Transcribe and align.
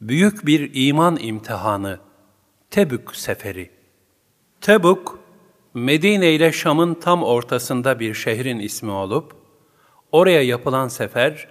Büyük 0.00 0.46
bir 0.46 0.70
iman 0.74 1.18
imtihanı, 1.20 1.98
Tebük 2.70 3.16
seferi. 3.16 3.70
Tebük, 4.60 5.08
Medine 5.74 6.32
ile 6.32 6.52
Şam'ın 6.52 6.94
tam 6.94 7.22
ortasında 7.22 8.00
bir 8.00 8.14
şehrin 8.14 8.58
ismi 8.58 8.90
olup, 8.90 9.36
oraya 10.12 10.42
yapılan 10.42 10.88
sefer, 10.88 11.48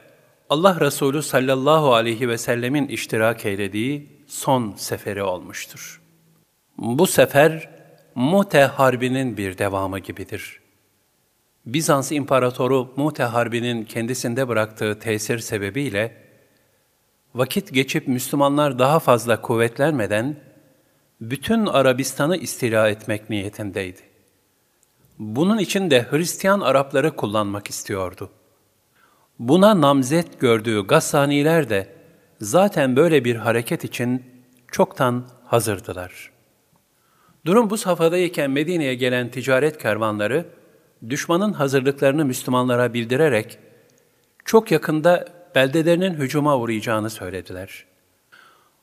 Allah 0.50 0.80
Resulü 0.80 1.22
sallallahu 1.22 1.94
aleyhi 1.94 2.30
ve 2.30 2.38
sellemin 2.38 2.88
iştirak 2.88 3.46
eylediği 3.46 4.10
son 4.28 4.74
seferi 4.78 5.24
olmuştur. 5.24 6.02
Bu 6.78 7.08
sefer, 7.08 7.70
Mute 8.16 8.62
Harbi'nin 8.62 9.38
bir 9.38 9.58
devamı 9.58 10.00
gibidir. 10.00 10.60
Bizans 11.66 12.12
İmparatoru 12.12 12.94
Mute 12.96 13.24
Harbi'nin 13.24 13.86
kendisinde 13.86 14.48
bıraktığı 14.48 15.00
tesir 15.00 15.40
sebebiyle, 15.40 16.25
vakit 17.36 17.74
geçip 17.74 18.08
Müslümanlar 18.08 18.80
daha 18.80 19.00
fazla 19.00 19.42
kuvvetlenmeden, 19.42 20.36
bütün 21.22 21.66
Arabistan'ı 21.66 22.38
istila 22.38 22.90
etmek 22.90 23.30
niyetindeydi. 23.30 24.00
Bunun 25.20 25.58
için 25.58 25.92
de 25.92 26.08
Hristiyan 26.10 26.60
Arapları 26.60 27.16
kullanmak 27.16 27.70
istiyordu. 27.70 28.30
Buna 29.40 29.82
namzet 29.82 30.40
gördüğü 30.40 30.88
Gassaniler 30.88 31.70
de 31.70 31.88
zaten 32.42 32.96
böyle 32.96 33.26
bir 33.26 33.36
hareket 33.36 33.84
için 33.84 34.24
çoktan 34.72 35.30
hazırdılar. 35.46 36.32
Durum 37.46 37.70
bu 37.70 37.78
safhadayken 37.78 38.52
Medine'ye 38.52 38.96
gelen 38.96 39.32
ticaret 39.32 39.78
kervanları, 39.78 40.46
düşmanın 41.10 41.54
hazırlıklarını 41.54 42.26
Müslümanlara 42.26 42.94
bildirerek, 42.94 43.58
çok 44.46 44.72
yakında 44.72 45.35
beldelerinin 45.56 46.14
hücuma 46.14 46.58
uğrayacağını 46.58 47.10
söylediler. 47.10 47.86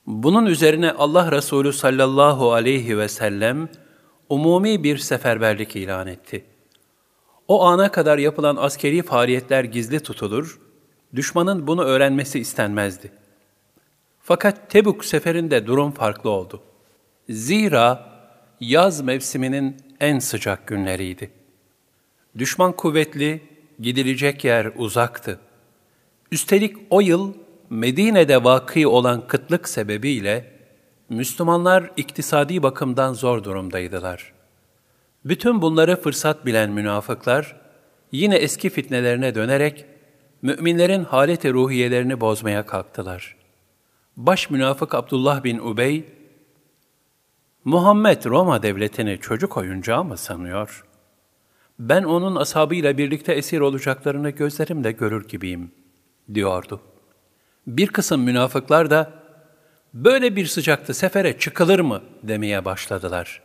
Bunun 0.07 0.45
üzerine 0.45 0.91
Allah 0.91 1.31
Resulü 1.31 1.73
sallallahu 1.73 2.53
aleyhi 2.53 2.97
ve 2.97 3.07
sellem 3.07 3.69
umumi 4.29 4.83
bir 4.83 4.97
seferberlik 4.97 5.75
ilan 5.75 6.07
etti. 6.07 6.45
O 7.47 7.65
ana 7.65 7.91
kadar 7.91 8.17
yapılan 8.17 8.55
askeri 8.55 9.01
faaliyetler 9.01 9.63
gizli 9.63 9.99
tutulur, 9.99 10.59
düşmanın 11.15 11.67
bunu 11.67 11.83
öğrenmesi 11.83 12.39
istenmezdi. 12.39 13.11
Fakat 14.19 14.69
Tebuk 14.69 15.05
seferinde 15.05 15.67
durum 15.67 15.91
farklı 15.91 16.29
oldu. 16.29 16.61
Zira 17.29 18.13
yaz 18.59 19.01
mevsiminin 19.01 19.77
en 19.99 20.19
sıcak 20.19 20.67
günleriydi. 20.67 21.31
Düşman 22.37 22.71
kuvvetli, 22.71 23.41
gidilecek 23.79 24.43
yer 24.43 24.71
uzaktı. 24.75 25.39
Üstelik 26.33 26.77
o 26.89 27.01
yıl 27.01 27.33
Medine'de 27.69 28.43
vakı 28.43 28.89
olan 28.89 29.27
kıtlık 29.27 29.69
sebebiyle 29.69 30.51
Müslümanlar 31.09 31.91
iktisadi 31.97 32.63
bakımdan 32.63 33.13
zor 33.13 33.43
durumdaydılar. 33.43 34.33
Bütün 35.25 35.61
bunları 35.61 36.01
fırsat 36.01 36.45
bilen 36.45 36.71
münafıklar 36.71 37.55
yine 38.11 38.35
eski 38.35 38.69
fitnelerine 38.69 39.35
dönerek 39.35 39.85
müminlerin 40.41 41.03
haleti 41.03 41.53
ruhiyelerini 41.53 42.21
bozmaya 42.21 42.65
kalktılar. 42.65 43.35
Baş 44.17 44.49
münafık 44.49 44.95
Abdullah 44.95 45.43
bin 45.43 45.57
Ubey, 45.57 46.05
Muhammed 47.65 48.25
Roma 48.25 48.63
devletini 48.63 49.19
çocuk 49.19 49.57
oyuncağı 49.57 50.03
mı 50.03 50.17
sanıyor? 50.17 50.85
Ben 51.79 52.03
onun 52.03 52.35
ashabıyla 52.35 52.97
birlikte 52.97 53.33
esir 53.33 53.59
olacaklarını 53.59 54.29
gözlerimle 54.29 54.91
görür 54.91 55.27
gibiyim, 55.27 55.71
diyordu. 56.33 56.81
Bir 57.67 57.87
kısım 57.87 58.21
münafıklar 58.21 58.89
da, 58.89 59.13
böyle 59.93 60.35
bir 60.35 60.45
sıcakta 60.45 60.93
sefere 60.93 61.39
çıkılır 61.39 61.79
mı 61.79 62.03
demeye 62.23 62.65
başladılar. 62.65 63.41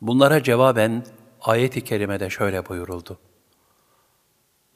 Bunlara 0.00 0.42
cevaben 0.42 1.06
ayet-i 1.40 1.84
kerimede 1.84 2.30
şöyle 2.30 2.68
buyuruldu. 2.68 3.18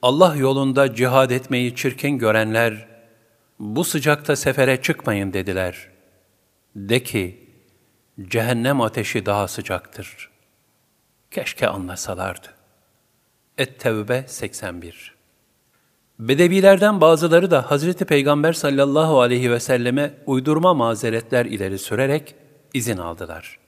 Allah 0.03 0.37
yolunda 0.37 0.95
cihad 0.95 1.31
etmeyi 1.31 1.75
çirkin 1.75 2.19
görenler, 2.19 2.89
bu 3.59 3.85
sıcakta 3.85 4.37
sefere 4.37 4.83
çıkmayın 4.83 5.33
dediler. 5.33 5.89
De 6.77 7.03
ki, 7.03 7.51
cehennem 8.29 8.81
ateşi 8.81 9.27
daha 9.27 9.49
sıcaktır. 9.49 10.31
Keşke 11.31 11.69
anlasalardı. 11.69 12.49
Et-Tevbe 13.59 14.25
81 14.29 15.16
Bedevilerden 16.19 17.01
bazıları 17.01 17.51
da 17.51 17.71
Hazreti 17.71 18.05
Peygamber 18.05 18.53
sallallahu 18.53 19.21
aleyhi 19.21 19.51
ve 19.51 19.61
selleme 19.61 20.15
uydurma 20.27 20.75
mazeretler 20.75 21.47
ileri 21.47 21.79
sürerek 21.79 22.35
izin 22.75 22.97
aldılar. 22.97 23.59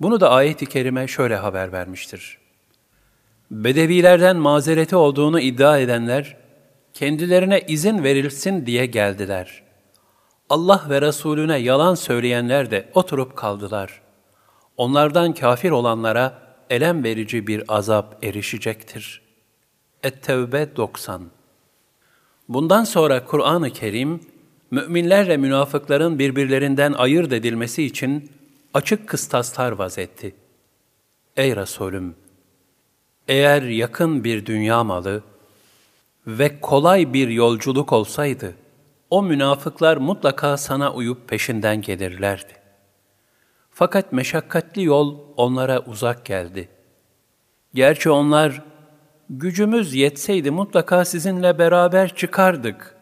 Bunu 0.00 0.20
da 0.20 0.30
ayet-i 0.30 0.66
kerime 0.66 1.08
şöyle 1.08 1.36
haber 1.36 1.72
vermiştir. 1.72 2.38
Bedevilerden 3.50 4.36
mazereti 4.36 4.96
olduğunu 4.96 5.40
iddia 5.40 5.78
edenler, 5.78 6.36
kendilerine 6.92 7.60
izin 7.60 8.04
verilsin 8.04 8.66
diye 8.66 8.86
geldiler. 8.86 9.62
Allah 10.50 10.86
ve 10.90 11.00
Resulüne 11.00 11.58
yalan 11.58 11.94
söyleyenler 11.94 12.70
de 12.70 12.88
oturup 12.94 13.36
kaldılar. 13.36 14.00
Onlardan 14.76 15.34
kafir 15.34 15.70
olanlara 15.70 16.38
elem 16.70 17.04
verici 17.04 17.46
bir 17.46 17.64
azap 17.68 18.24
erişecektir. 18.24 19.22
Et-Tevbe 20.02 20.76
90 20.76 21.41
Bundan 22.52 22.84
sonra 22.84 23.24
Kur'an-ı 23.24 23.70
Kerim, 23.70 24.20
müminlerle 24.70 25.36
münafıkların 25.36 26.18
birbirlerinden 26.18 26.92
ayırt 26.92 27.32
edilmesi 27.32 27.82
için 27.82 28.30
açık 28.74 29.08
kıstaslar 29.08 29.72
vazetti. 29.72 30.34
Ey 31.36 31.56
Resulüm! 31.56 32.14
Eğer 33.28 33.62
yakın 33.62 34.24
bir 34.24 34.46
dünya 34.46 34.84
malı 34.84 35.22
ve 36.26 36.60
kolay 36.60 37.12
bir 37.12 37.28
yolculuk 37.28 37.92
olsaydı, 37.92 38.54
o 39.10 39.22
münafıklar 39.22 39.96
mutlaka 39.96 40.56
sana 40.56 40.92
uyup 40.92 41.28
peşinden 41.28 41.82
gelirlerdi. 41.82 42.52
Fakat 43.70 44.12
meşakkatli 44.12 44.84
yol 44.84 45.18
onlara 45.36 45.80
uzak 45.80 46.24
geldi. 46.24 46.68
Gerçi 47.74 48.10
onlar, 48.10 48.62
gücümüz 49.30 49.94
yetseydi 49.94 50.50
mutlaka 50.50 51.04
sizinle 51.04 51.58
beraber 51.58 52.14
çıkardık 52.16 52.96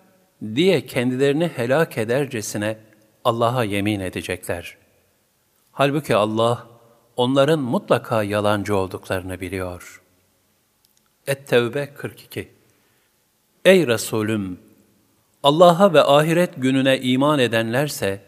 diye 0.55 0.87
kendilerini 0.87 1.49
helak 1.49 1.99
edercesine 1.99 2.79
Allah'a 3.25 3.65
yemin 3.65 4.01
edecekler. 4.01 4.77
Halbuki 5.73 6.17
Allah 6.17 6.67
onların 7.17 7.61
mutlaka 7.61 8.23
yalancı 8.23 8.77
olduklarını 8.77 9.41
biliyor. 9.41 10.03
Et-Tevbe 11.27 11.95
42 11.95 12.49
Ey 13.65 13.87
Resulüm! 13.87 14.59
Allah'a 15.43 15.93
ve 15.93 16.03
ahiret 16.03 16.51
gününe 16.57 17.01
iman 17.01 17.39
edenlerse, 17.39 18.21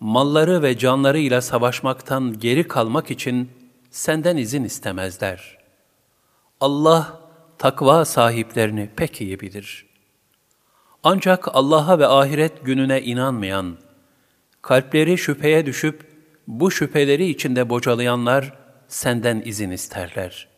malları 0.00 0.62
ve 0.62 0.78
canlarıyla 0.78 1.40
savaşmaktan 1.40 2.38
geri 2.38 2.68
kalmak 2.68 3.10
için 3.10 3.50
senden 3.90 4.36
izin 4.36 4.64
istemezler. 4.64 5.58
Allah, 6.60 7.20
takva 7.64 8.04
sahiplerini 8.04 8.90
pek 8.96 9.20
iyi 9.20 9.40
bilir. 9.40 9.86
Ancak 11.02 11.48
Allah'a 11.56 11.98
ve 11.98 12.06
ahiret 12.06 12.64
gününe 12.64 13.02
inanmayan, 13.02 13.78
kalpleri 14.62 15.18
şüpheye 15.18 15.66
düşüp 15.66 16.06
bu 16.46 16.70
şüpheleri 16.70 17.26
içinde 17.26 17.68
bocalayanlar 17.68 18.52
senden 18.88 19.42
izin 19.44 19.70
isterler. 19.70 20.48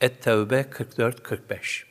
Et-Tevbe 0.00 0.60
44-45 0.60 1.84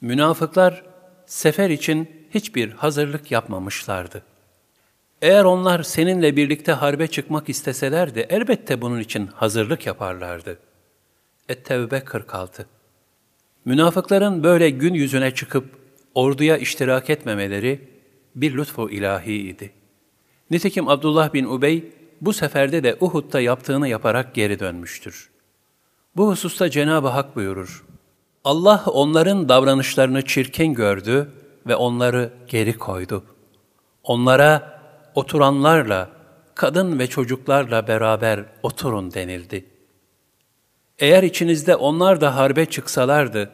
Münafıklar 0.00 0.82
sefer 1.26 1.70
için 1.70 2.26
hiçbir 2.30 2.70
hazırlık 2.70 3.30
yapmamışlardı. 3.30 4.22
Eğer 5.22 5.44
onlar 5.44 5.82
seninle 5.82 6.36
birlikte 6.36 6.72
harbe 6.72 7.06
çıkmak 7.06 7.48
isteselerdi 7.48 8.26
elbette 8.28 8.80
bunun 8.80 9.00
için 9.00 9.26
hazırlık 9.26 9.86
yaparlardı. 9.86 10.58
Et-Tevbe 11.48 12.04
46 12.04 12.73
Münafıkların 13.64 14.42
böyle 14.42 14.70
gün 14.70 14.94
yüzüne 14.94 15.34
çıkıp 15.34 15.64
orduya 16.14 16.56
iştirak 16.56 17.10
etmemeleri 17.10 17.88
bir 18.34 18.56
lütfu 18.56 18.90
idi. 18.90 19.72
Nitekim 20.50 20.88
Abdullah 20.88 21.32
bin 21.32 21.44
Ubey 21.44 21.92
bu 22.20 22.32
seferde 22.32 22.82
de 22.82 22.96
Uhud'da 23.00 23.40
yaptığını 23.40 23.88
yaparak 23.88 24.34
geri 24.34 24.60
dönmüştür. 24.60 25.30
Bu 26.16 26.28
hususta 26.28 26.70
Cenab-ı 26.70 27.08
Hak 27.08 27.36
buyurur. 27.36 27.84
Allah 28.44 28.84
onların 28.86 29.48
davranışlarını 29.48 30.22
çirkin 30.22 30.74
gördü 30.74 31.32
ve 31.66 31.76
onları 31.76 32.32
geri 32.48 32.72
koydu. 32.72 33.24
Onlara 34.02 34.80
oturanlarla, 35.14 36.10
kadın 36.54 36.98
ve 36.98 37.06
çocuklarla 37.06 37.88
beraber 37.88 38.44
oturun 38.62 39.14
denildi.'' 39.14 39.73
Eğer 40.98 41.22
içinizde 41.22 41.76
onlar 41.76 42.20
da 42.20 42.36
harbe 42.36 42.66
çıksalardı, 42.66 43.50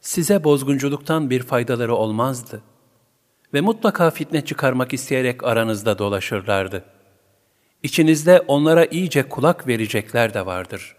size 0.00 0.44
bozgunculuktan 0.44 1.30
bir 1.30 1.42
faydaları 1.42 1.94
olmazdı. 1.94 2.62
ve 3.54 3.60
mutlaka 3.60 4.10
fitne 4.10 4.44
çıkarmak 4.44 4.92
isteyerek 4.92 5.44
aranızda 5.44 5.98
dolaşırlardı. 5.98 6.84
İçinizde 7.82 8.40
onlara 8.40 8.84
iyice 8.84 9.28
kulak 9.28 9.66
verecekler 9.66 10.34
de 10.34 10.46
vardır. 10.46 10.96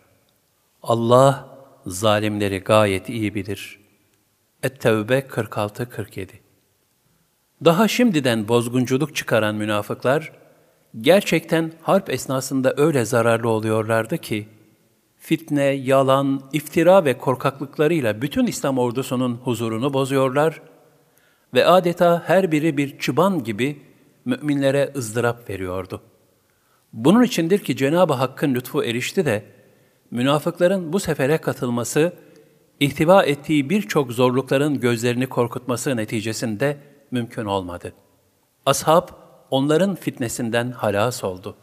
Allah 0.84 1.50
zalimleri 1.86 2.60
gayet 2.60 3.10
iyi 3.10 3.36
bilir. 3.36 3.80
Et-Tevbe 4.64 5.20
46-47 5.20 6.28
Daha 7.66 7.88
şimdiden 7.88 8.48
bozgunculuk 8.48 9.16
çıkaran 9.16 9.56
münafıklar, 9.56 10.32
gerçekten 11.02 11.72
harp 11.82 12.10
esnasında 12.10 12.74
öyle 12.78 13.06
zararlı 13.06 13.50
oluyorlardı 13.50 14.18
ki, 14.18 14.48
fitne, 15.20 15.64
yalan, 15.64 16.42
iftira 16.54 17.06
ve 17.06 17.18
korkaklıklarıyla 17.18 18.22
bütün 18.22 18.48
İslam 18.48 18.78
ordusunun 18.78 19.36
huzurunu 19.36 19.94
bozuyorlar 19.94 20.62
ve 21.54 21.66
adeta 21.66 22.24
her 22.26 22.52
biri 22.52 22.78
bir 22.78 23.00
çıban 23.00 23.44
gibi 23.44 23.82
müminlere 24.26 24.94
ızdırap 24.96 25.50
veriyordu. 25.50 26.02
Bunun 26.94 27.24
içindir 27.24 27.60
ki 27.60 27.78
Cenab-ı 27.78 28.14
Hakk'ın 28.14 28.56
lütfu 28.56 28.84
erişti 28.84 29.26
de, 29.26 29.44
münafıkların 30.12 30.94
bu 30.94 31.00
sefere 31.00 31.38
katılması, 31.38 32.14
ihtiva 32.80 33.24
ettiği 33.24 33.70
birçok 33.70 34.12
zorlukların 34.12 34.80
gözlerini 34.80 35.28
korkutması 35.28 35.98
neticesinde 35.98 36.78
mümkün 37.12 37.46
olmadı. 37.46 37.94
Ashab, 38.66 39.08
onların 39.52 39.96
fitnesinden 39.96 40.72
halas 40.72 41.24
oldu. 41.24 41.56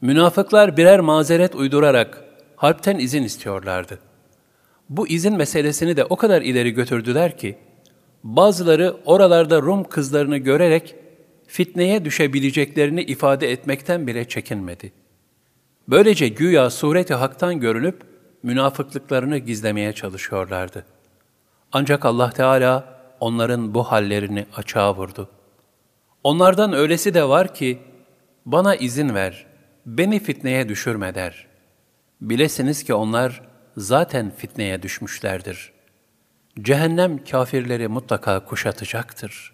Münafıklar 0.00 0.76
birer 0.76 1.00
mazeret 1.00 1.54
uydurarak 1.54 2.24
harpten 2.60 2.98
izin 2.98 3.22
istiyorlardı. 3.22 3.98
Bu 4.88 5.08
izin 5.08 5.36
meselesini 5.36 5.96
de 5.96 6.04
o 6.04 6.16
kadar 6.16 6.42
ileri 6.42 6.70
götürdüler 6.70 7.38
ki, 7.38 7.58
bazıları 8.24 8.96
oralarda 9.04 9.62
Rum 9.62 9.84
kızlarını 9.84 10.36
görerek 10.36 10.94
fitneye 11.46 12.04
düşebileceklerini 12.04 13.02
ifade 13.02 13.52
etmekten 13.52 14.06
bile 14.06 14.28
çekinmedi. 14.28 14.92
Böylece 15.88 16.28
güya 16.28 16.70
sureti 16.70 17.14
haktan 17.14 17.60
görünüp 17.60 18.02
münafıklıklarını 18.42 19.38
gizlemeye 19.38 19.92
çalışıyorlardı. 19.92 20.86
Ancak 21.72 22.04
Allah 22.04 22.30
Teala 22.30 23.00
onların 23.20 23.74
bu 23.74 23.82
hallerini 23.82 24.46
açığa 24.56 24.96
vurdu. 24.96 25.28
Onlardan 26.24 26.72
öylesi 26.72 27.14
de 27.14 27.28
var 27.28 27.54
ki, 27.54 27.78
bana 28.46 28.74
izin 28.74 29.14
ver, 29.14 29.46
beni 29.86 30.20
fitneye 30.20 30.68
düşürme 30.68 31.14
der. 31.14 31.49
Bilesiniz 32.20 32.82
ki 32.82 32.94
onlar 32.94 33.42
zaten 33.76 34.32
fitneye 34.36 34.82
düşmüşlerdir. 34.82 35.72
Cehennem 36.62 37.24
kafirleri 37.24 37.88
mutlaka 37.88 38.44
kuşatacaktır. 38.44 39.52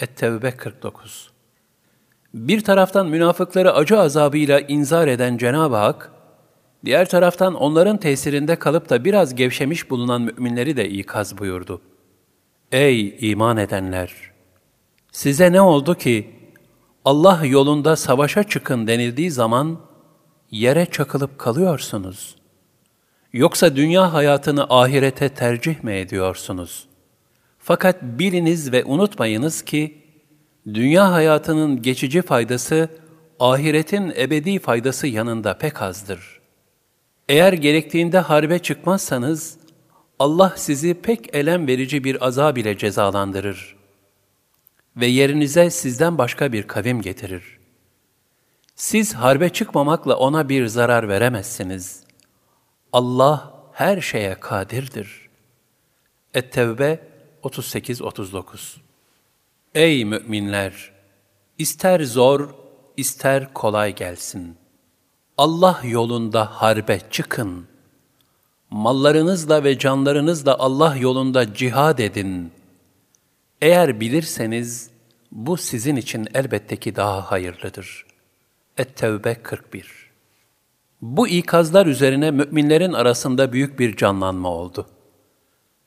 Et-Tevbe 0.00 0.50
49 0.50 1.30
Bir 2.34 2.60
taraftan 2.60 3.08
münafıkları 3.08 3.72
acı 3.72 4.00
azabıyla 4.00 4.60
inzar 4.60 5.08
eden 5.08 5.36
Cenab-ı 5.36 5.76
Hak, 5.76 6.12
diğer 6.84 7.08
taraftan 7.08 7.54
onların 7.54 7.96
tesirinde 7.96 8.56
kalıp 8.56 8.90
da 8.90 9.04
biraz 9.04 9.34
gevşemiş 9.34 9.90
bulunan 9.90 10.22
müminleri 10.22 10.76
de 10.76 10.88
ikaz 10.88 11.38
buyurdu. 11.38 11.80
Ey 12.72 13.16
iman 13.20 13.56
edenler! 13.56 14.14
Size 15.12 15.52
ne 15.52 15.60
oldu 15.60 15.94
ki 15.94 16.30
Allah 17.04 17.40
yolunda 17.44 17.96
savaşa 17.96 18.42
çıkın 18.42 18.86
denildiği 18.86 19.30
zaman 19.30 19.89
yere 20.50 20.86
çakılıp 20.86 21.38
kalıyorsunuz? 21.38 22.36
Yoksa 23.32 23.76
dünya 23.76 24.12
hayatını 24.12 24.66
ahirete 24.68 25.28
tercih 25.28 25.84
mi 25.84 25.92
ediyorsunuz? 25.92 26.86
Fakat 27.58 28.02
biliniz 28.02 28.72
ve 28.72 28.84
unutmayınız 28.84 29.62
ki, 29.62 29.98
dünya 30.74 31.12
hayatının 31.12 31.82
geçici 31.82 32.22
faydası, 32.22 32.88
ahiretin 33.40 34.12
ebedi 34.16 34.58
faydası 34.58 35.06
yanında 35.06 35.58
pek 35.58 35.82
azdır. 35.82 36.40
Eğer 37.28 37.52
gerektiğinde 37.52 38.18
harbe 38.18 38.58
çıkmazsanız, 38.58 39.56
Allah 40.18 40.52
sizi 40.56 40.94
pek 40.94 41.34
elem 41.34 41.66
verici 41.66 42.04
bir 42.04 42.26
azab 42.26 42.56
ile 42.56 42.78
cezalandırır 42.78 43.80
ve 44.96 45.06
yerinize 45.06 45.70
sizden 45.70 46.18
başka 46.18 46.52
bir 46.52 46.62
kavim 46.62 47.02
getirir. 47.02 47.59
Siz 48.80 49.14
harbe 49.14 49.48
çıkmamakla 49.48 50.16
ona 50.16 50.48
bir 50.48 50.66
zarar 50.66 51.08
veremezsiniz. 51.08 52.00
Allah 52.92 53.54
her 53.72 54.00
şeye 54.00 54.34
kadirdir. 54.40 55.28
Et-Tevbe 56.34 57.00
38-39 57.42 58.76
Ey 59.74 60.04
müminler! 60.04 60.92
İster 61.58 62.00
zor, 62.00 62.54
ister 62.96 63.54
kolay 63.54 63.94
gelsin. 63.94 64.56
Allah 65.38 65.80
yolunda 65.84 66.44
harbe 66.44 67.00
çıkın. 67.10 67.66
Mallarınızla 68.70 69.64
ve 69.64 69.78
canlarınızla 69.78 70.58
Allah 70.58 70.96
yolunda 70.96 71.54
cihad 71.54 71.98
edin. 71.98 72.52
Eğer 73.62 74.00
bilirseniz, 74.00 74.90
bu 75.32 75.56
sizin 75.56 75.96
için 75.96 76.28
elbette 76.34 76.76
ki 76.76 76.96
daha 76.96 77.30
hayırlıdır. 77.30 78.09
Et-Tevbe 78.78 79.34
41 79.34 80.10
Bu 81.02 81.28
ikazlar 81.28 81.86
üzerine 81.86 82.30
müminlerin 82.30 82.92
arasında 82.92 83.52
büyük 83.52 83.78
bir 83.78 83.96
canlanma 83.96 84.48
oldu. 84.48 84.86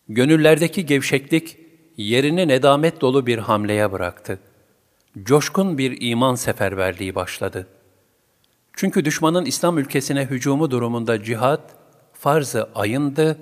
Gönüllerdeki 0.10 0.86
gevşeklik, 0.86 1.58
yerini 1.98 2.48
nedamet 2.48 3.02
dolu 3.02 3.28
bir 3.28 3.38
hamleye 3.38 3.92
bıraktı. 3.92 4.40
Coşkun 5.24 5.78
bir 5.78 5.98
iman 6.02 6.36
seferberliği 6.36 7.16
başladı. 7.16 7.68
Çünkü 8.74 9.06
düşmanın 9.06 9.46
İslam 9.46 9.78
ülkesine 9.78 10.26
hücumu 10.26 10.72
durumunda 10.72 11.24
cihat, 11.24 11.76
farz-ı 12.14 12.70
ayındı 12.76 13.38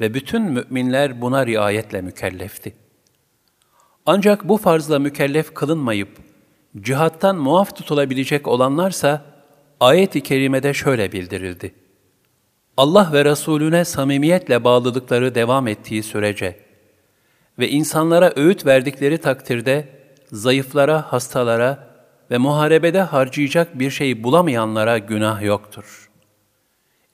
ve 0.00 0.14
bütün 0.14 0.42
müminler 0.42 1.20
buna 1.20 1.46
riayetle 1.46 2.00
mükellefti. 2.00 2.74
Ancak 4.06 4.48
bu 4.48 4.56
farzla 4.56 4.98
mükellef 4.98 5.54
kılınmayıp, 5.54 6.08
cihattan 6.80 7.36
muaf 7.36 7.76
tutulabilecek 7.76 8.48
olanlarsa, 8.48 9.24
ayet-i 9.80 10.22
kerimede 10.22 10.74
şöyle 10.74 11.12
bildirildi. 11.12 11.74
Allah 12.76 13.10
ve 13.12 13.24
Resulüne 13.24 13.84
samimiyetle 13.84 14.64
bağlılıkları 14.64 15.34
devam 15.34 15.68
ettiği 15.68 16.02
sürece 16.02 16.64
ve 17.58 17.68
insanlara 17.68 18.32
öğüt 18.36 18.66
verdikleri 18.66 19.18
takdirde 19.18 19.88
zayıflara, 20.32 21.12
hastalara 21.12 21.94
ve 22.30 22.38
muharebede 22.38 23.00
harcayacak 23.00 23.78
bir 23.78 23.90
şey 23.90 24.24
bulamayanlara 24.24 24.98
günah 24.98 25.42
yoktur. 25.42 26.10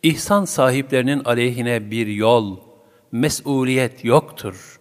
İhsan 0.02 0.45
sahiplerinin 0.45 1.25
aleyhine 1.25 1.90
bir 1.90 2.07
yol, 2.07 2.57
mesuliyet 3.12 4.05
yoktur. 4.05 4.81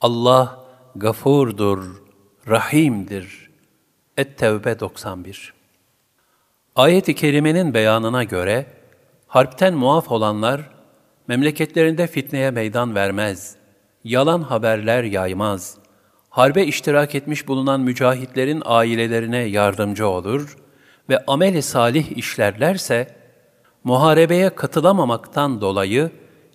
Allah 0.00 0.64
gafurdur, 0.96 2.02
rahimdir. 2.48 3.49
Et-Tevbe 4.20 4.80
91 4.80 5.52
Ayet-i 6.76 7.14
Kerime'nin 7.14 7.74
beyanına 7.74 8.24
göre, 8.24 8.66
harpten 9.26 9.74
muaf 9.74 10.10
olanlar, 10.10 10.60
memleketlerinde 11.28 12.06
fitneye 12.06 12.50
meydan 12.50 12.94
vermez, 12.94 13.56
yalan 14.04 14.42
haberler 14.42 15.04
yaymaz, 15.04 15.78
harbe 16.30 16.64
iştirak 16.64 17.14
etmiş 17.14 17.48
bulunan 17.48 17.80
mücahitlerin 17.80 18.62
ailelerine 18.64 19.38
yardımcı 19.38 20.08
olur 20.08 20.56
ve 21.08 21.24
ameli 21.26 21.62
salih 21.62 22.16
işlerlerse, 22.16 23.16
muharebeye 23.84 24.50
katılamamaktan 24.50 25.60
dolayı 25.60 26.10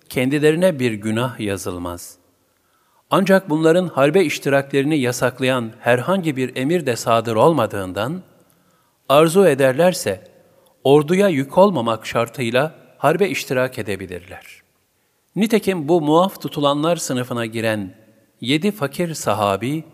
kendilerine 0.08 0.78
bir 0.78 0.92
günah 0.92 1.40
yazılmaz. 1.40 2.25
Ancak 3.10 3.50
bunların 3.50 3.88
harbe 3.88 4.24
iştiraklerini 4.24 4.98
yasaklayan 4.98 5.72
herhangi 5.80 6.36
bir 6.36 6.56
emir 6.56 6.86
de 6.86 6.96
sadır 6.96 7.36
olmadığından, 7.36 8.22
arzu 9.08 9.46
ederlerse, 9.46 10.24
orduya 10.84 11.28
yük 11.28 11.58
olmamak 11.58 12.06
şartıyla 12.06 12.74
harbe 12.98 13.28
iştirak 13.28 13.78
edebilirler. 13.78 14.46
Nitekim 15.36 15.88
bu 15.88 16.00
muaf 16.00 16.42
tutulanlar 16.42 16.96
sınıfına 16.96 17.46
giren 17.46 17.94
yedi 18.40 18.70
fakir 18.70 19.14
sahabi, 19.14 19.84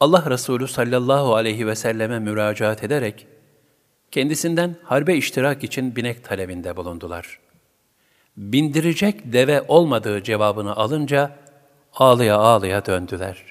Allah 0.00 0.30
Resulü 0.30 0.68
sallallahu 0.68 1.34
aleyhi 1.34 1.66
ve 1.66 1.74
selleme 1.74 2.18
müracaat 2.18 2.84
ederek, 2.84 3.26
kendisinden 4.10 4.76
harbe 4.84 5.16
iştirak 5.16 5.64
için 5.64 5.96
binek 5.96 6.24
talebinde 6.24 6.76
bulundular. 6.76 7.38
Bindirecek 8.36 9.32
deve 9.32 9.62
olmadığı 9.68 10.22
cevabını 10.22 10.76
alınca, 10.76 11.36
ağlıya 11.94 12.36
ağlıya 12.36 12.86
döndüler. 12.86 13.44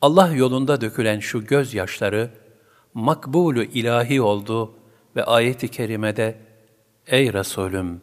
Allah 0.00 0.32
yolunda 0.32 0.80
dökülen 0.80 1.18
şu 1.20 1.46
gözyaşları, 1.46 2.30
makbulu 2.94 3.62
ilahi 3.62 4.20
oldu 4.22 4.74
ve 5.16 5.24
ayet-i 5.24 5.68
kerimede 5.68 6.38
Ey 7.06 7.32
Resulüm! 7.32 8.00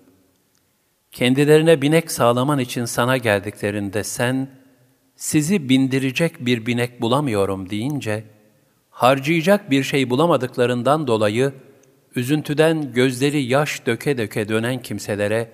Kendilerine 1.12 1.82
binek 1.82 2.12
sağlaman 2.12 2.60
için 2.60 2.86
sana 2.86 3.18
geldiklerinde 3.18 4.04
sen, 4.04 4.50
sizi 5.16 5.70
bindirecek 5.70 6.46
bir 6.46 6.66
binek 6.66 7.02
bulamıyorum 7.02 7.70
deyince, 7.70 8.24
harcayacak 8.90 9.72
bir 9.72 9.84
şey 9.84 10.10
bulamadıklarından 10.10 11.08
dolayı, 11.08 11.54
üzüntüden 12.16 12.94
gözleri 12.94 13.44
yaş 13.44 13.86
döke 13.86 14.18
döke 14.18 14.50
dönen 14.50 14.82
kimselere 14.82 15.52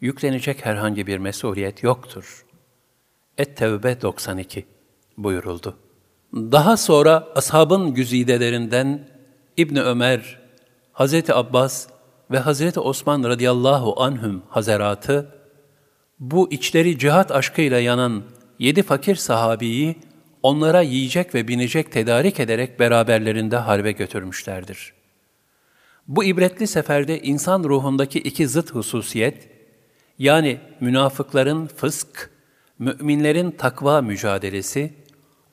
yüklenecek 0.00 0.66
herhangi 0.66 1.06
bir 1.06 1.18
mesuliyet 1.18 1.82
yoktur. 1.82 2.44
Et-Tevbe 3.40 4.02
92 4.02 4.66
buyuruldu. 5.18 5.76
Daha 6.34 6.76
sonra 6.76 7.28
ashabın 7.34 7.94
güzidelerinden 7.94 9.08
İbni 9.56 9.82
Ömer, 9.82 10.38
Hazreti 10.92 11.34
Abbas 11.34 11.88
ve 12.30 12.38
Hazreti 12.38 12.80
Osman 12.80 13.24
radıyallahu 13.24 14.02
anhüm 14.02 14.42
hazaratı, 14.48 15.34
bu 16.18 16.52
içleri 16.52 16.98
cihat 16.98 17.30
aşkıyla 17.32 17.78
yanan 17.78 18.22
yedi 18.58 18.82
fakir 18.82 19.16
sahabiyi 19.16 19.96
onlara 20.42 20.80
yiyecek 20.80 21.34
ve 21.34 21.48
binecek 21.48 21.92
tedarik 21.92 22.40
ederek 22.40 22.80
beraberlerinde 22.80 23.56
harbe 23.56 23.92
götürmüşlerdir. 23.92 24.92
Bu 26.08 26.24
ibretli 26.24 26.66
seferde 26.66 27.22
insan 27.22 27.64
ruhundaki 27.64 28.18
iki 28.18 28.48
zıt 28.48 28.74
hususiyet, 28.74 29.48
yani 30.18 30.60
münafıkların 30.80 31.66
fısk, 31.66 32.30
müminlerin 32.80 33.50
takva 33.50 34.02
mücadelesi, 34.02 34.92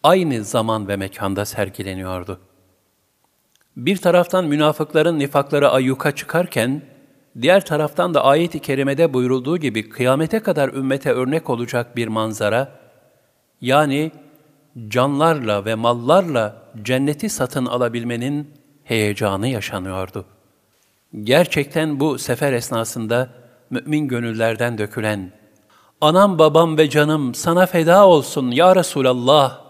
aynı 0.03 0.43
zaman 0.43 0.87
ve 0.87 0.95
mekanda 0.95 1.45
sergileniyordu. 1.45 2.39
Bir 3.77 3.97
taraftan 3.97 4.45
münafıkların 4.45 5.19
nifakları 5.19 5.69
ayyuka 5.69 6.15
çıkarken, 6.15 6.81
diğer 7.41 7.65
taraftan 7.65 8.13
da 8.13 8.23
ayet-i 8.23 8.59
kerimede 8.59 9.13
buyurulduğu 9.13 9.57
gibi 9.57 9.89
kıyamete 9.89 10.39
kadar 10.39 10.69
ümmete 10.69 11.11
örnek 11.11 11.49
olacak 11.49 11.95
bir 11.95 12.07
manzara, 12.07 12.71
yani 13.61 14.11
canlarla 14.87 15.65
ve 15.65 15.75
mallarla 15.75 16.63
cenneti 16.83 17.29
satın 17.29 17.65
alabilmenin 17.65 18.51
heyecanı 18.83 19.47
yaşanıyordu. 19.47 20.25
Gerçekten 21.23 21.99
bu 21.99 22.17
sefer 22.17 22.53
esnasında 22.53 23.29
mümin 23.69 24.07
gönüllerden 24.07 24.77
dökülen, 24.77 25.31
anam 26.01 26.39
babam 26.39 26.77
ve 26.77 26.89
canım 26.89 27.33
sana 27.35 27.65
feda 27.65 28.07
olsun 28.07 28.51
ya 28.51 28.75
Resulallah 28.75 29.61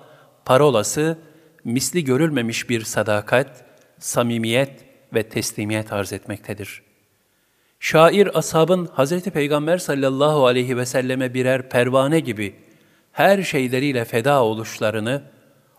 parolası, 0.46 1.18
misli 1.64 2.04
görülmemiş 2.04 2.70
bir 2.70 2.84
sadakat, 2.84 3.66
samimiyet 4.00 4.86
ve 5.14 5.24
teslimiyet 5.24 5.94
arz 5.94 6.14
etmektedir. 6.14 6.82
Şair 7.80 8.38
ashabın 8.38 8.86
Hz. 8.86 9.24
Peygamber 9.24 9.78
sallallahu 9.78 10.46
aleyhi 10.46 10.78
ve 10.78 10.86
selleme 10.86 11.34
birer 11.34 11.70
pervane 11.70 12.20
gibi 12.20 12.56
her 13.12 13.44
şeyleriyle 13.44 14.06
feda 14.06 14.44
oluşlarını 14.44 15.24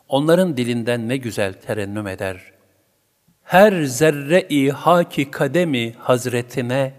onların 0.08 0.56
dilinden 0.56 1.08
ne 1.08 1.16
güzel 1.16 1.52
terennüm 1.52 2.06
eder. 2.06 2.52
Her 3.42 3.82
zerre-i 3.82 4.70
haki 4.70 5.30
kademi 5.30 5.92
hazretine 5.92 6.94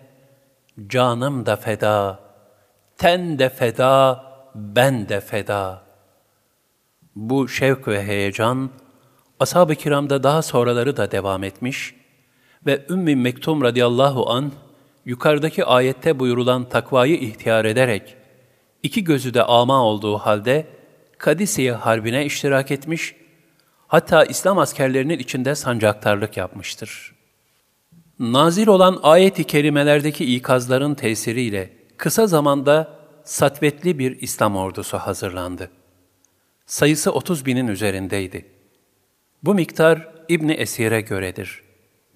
canım 0.88 1.46
da 1.46 1.56
feda, 1.56 2.20
ten 3.00 3.40
de 3.40 3.50
feda, 3.50 4.24
ben 4.56 5.10
de 5.10 5.22
feda. 5.22 5.84
Bu 7.16 7.48
şevk 7.48 7.88
ve 7.88 8.04
heyecan, 8.04 8.70
ashab-ı 9.40 9.76
kiramda 9.76 10.24
daha 10.24 10.42
sonraları 10.42 10.98
da 10.98 11.12
devam 11.12 11.44
etmiş 11.44 11.96
ve 12.66 12.86
Ümmü 12.90 13.16
Mektum 13.16 13.62
radıyallahu 13.64 14.30
an 14.30 14.52
yukarıdaki 15.06 15.66
ayette 15.66 16.20
buyurulan 16.20 16.70
takvayı 16.70 17.16
ihtiyar 17.16 17.66
ederek 17.66 18.16
iki 18.84 19.04
gözü 19.04 19.34
de 19.34 19.44
ama 19.44 19.84
olduğu 19.84 20.18
halde 20.18 20.68
Kadisiye 21.18 21.72
Harbi'ne 21.72 22.26
iştirak 22.26 22.72
etmiş, 22.72 23.16
hatta 23.88 24.26
İslam 24.26 24.58
askerlerinin 24.58 25.20
içinde 25.20 25.56
sancaktarlık 25.56 26.38
yapmıştır. 26.38 27.16
Nazil 28.20 28.68
olan 28.68 29.00
ayet-i 29.04 29.44
kerimelerdeki 29.44 30.36
ikazların 30.36 30.96
tesiriyle 30.96 31.79
kısa 32.00 32.28
zamanda 32.28 33.00
satvetli 33.24 34.00
bir 34.00 34.22
İslam 34.22 34.56
ordusu 34.56 34.98
hazırlandı. 34.98 35.72
Sayısı 36.66 37.12
30 37.12 37.46
binin 37.46 37.68
üzerindeydi. 37.68 38.46
Bu 39.44 39.54
miktar 39.54 40.08
İbni 40.30 40.52
Esir'e 40.52 41.02
göredir. 41.02 41.62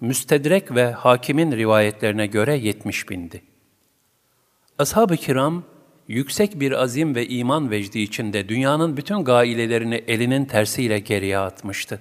Müstedrek 0.00 0.74
ve 0.74 0.92
hakimin 0.92 1.52
rivayetlerine 1.52 2.26
göre 2.26 2.56
70 2.56 3.10
bindi. 3.10 3.42
Ashab-ı 4.78 5.16
kiram, 5.16 5.62
yüksek 6.08 6.60
bir 6.60 6.72
azim 6.72 7.14
ve 7.14 7.26
iman 7.28 7.70
vecdi 7.70 7.98
içinde 7.98 8.48
dünyanın 8.48 8.96
bütün 8.96 9.24
gailelerini 9.24 10.04
elinin 10.06 10.44
tersiyle 10.44 10.98
geriye 10.98 11.38
atmıştı. 11.38 12.00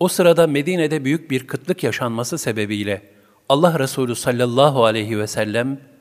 O 0.00 0.08
sırada 0.08 0.46
Medine'de 0.46 1.04
büyük 1.04 1.30
bir 1.30 1.46
kıtlık 1.46 1.84
yaşanması 1.84 2.38
sebebiyle 2.38 3.02
Allah 3.48 3.78
Resulü 3.78 4.14
sallallahu 4.14 4.84
aleyhi 4.84 5.18
ve 5.18 5.26
sellem 5.26 5.91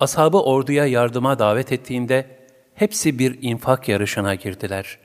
ashabı 0.00 0.42
orduya 0.42 0.86
yardıma 0.86 1.38
davet 1.38 1.72
ettiğinde 1.72 2.38
hepsi 2.74 3.18
bir 3.18 3.38
infak 3.42 3.88
yarışına 3.88 4.34
girdiler. 4.34 4.98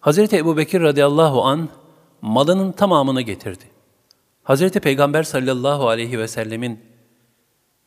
Hazreti 0.00 0.36
Ebu 0.36 0.56
Bekir 0.56 0.80
radıyallahu 0.80 1.44
an 1.44 1.68
malının 2.22 2.72
tamamını 2.72 3.22
getirdi. 3.22 3.64
Hazreti 4.42 4.80
Peygamber 4.80 5.22
sallallahu 5.22 5.88
aleyhi 5.88 6.18
ve 6.18 6.28
sellemin 6.28 6.80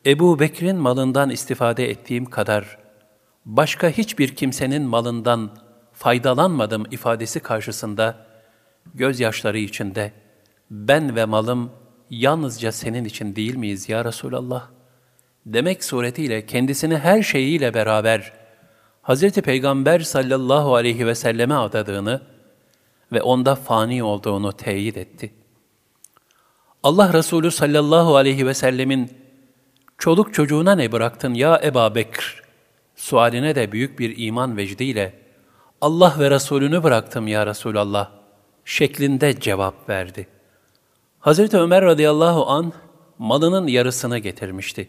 Ebu 0.06 0.38
Bekir'in 0.38 0.76
malından 0.76 1.30
istifade 1.30 1.90
ettiğim 1.90 2.24
kadar 2.24 2.78
başka 3.44 3.88
hiçbir 3.88 4.36
kimsenin 4.36 4.82
malından 4.82 5.50
faydalanmadım 5.92 6.84
ifadesi 6.90 7.40
karşısında 7.40 8.26
gözyaşları 8.94 9.58
içinde 9.58 10.12
ben 10.70 11.16
ve 11.16 11.24
malım 11.24 11.70
yalnızca 12.10 12.72
senin 12.72 13.04
için 13.04 13.36
değil 13.36 13.56
miyiz 13.56 13.88
ya 13.88 14.04
Resulallah? 14.04 14.75
Demek 15.46 15.84
suretiyle 15.84 16.46
kendisini 16.46 16.98
her 16.98 17.22
şeyiyle 17.22 17.74
beraber 17.74 18.32
Hz. 19.02 19.32
Peygamber 19.32 20.00
sallallahu 20.00 20.74
aleyhi 20.74 21.06
ve 21.06 21.14
selleme 21.14 21.54
adadığını 21.54 22.22
ve 23.12 23.22
onda 23.22 23.54
fani 23.54 24.02
olduğunu 24.02 24.52
teyit 24.52 24.96
etti. 24.96 25.34
Allah 26.82 27.12
Resulü 27.12 27.50
sallallahu 27.50 28.16
aleyhi 28.16 28.46
ve 28.46 28.54
sellemin 28.54 29.10
çoluk 29.98 30.34
çocuğuna 30.34 30.74
ne 30.74 30.92
bıraktın 30.92 31.34
ya 31.34 31.60
Eba 31.64 31.94
Bekr? 31.94 32.42
Sualine 32.96 33.54
de 33.54 33.72
büyük 33.72 33.98
bir 33.98 34.14
iman 34.16 34.56
vecdiyle 34.56 35.14
Allah 35.80 36.14
ve 36.18 36.30
Resulünü 36.30 36.82
bıraktım 36.82 37.28
ya 37.28 37.46
Resulallah 37.46 38.10
şeklinde 38.64 39.40
cevap 39.40 39.88
verdi. 39.88 40.26
Hazreti 41.20 41.56
Ömer 41.56 41.84
radıyallahu 41.84 42.46
an 42.46 42.72
malının 43.18 43.66
yarısını 43.66 44.18
getirmişti. 44.18 44.88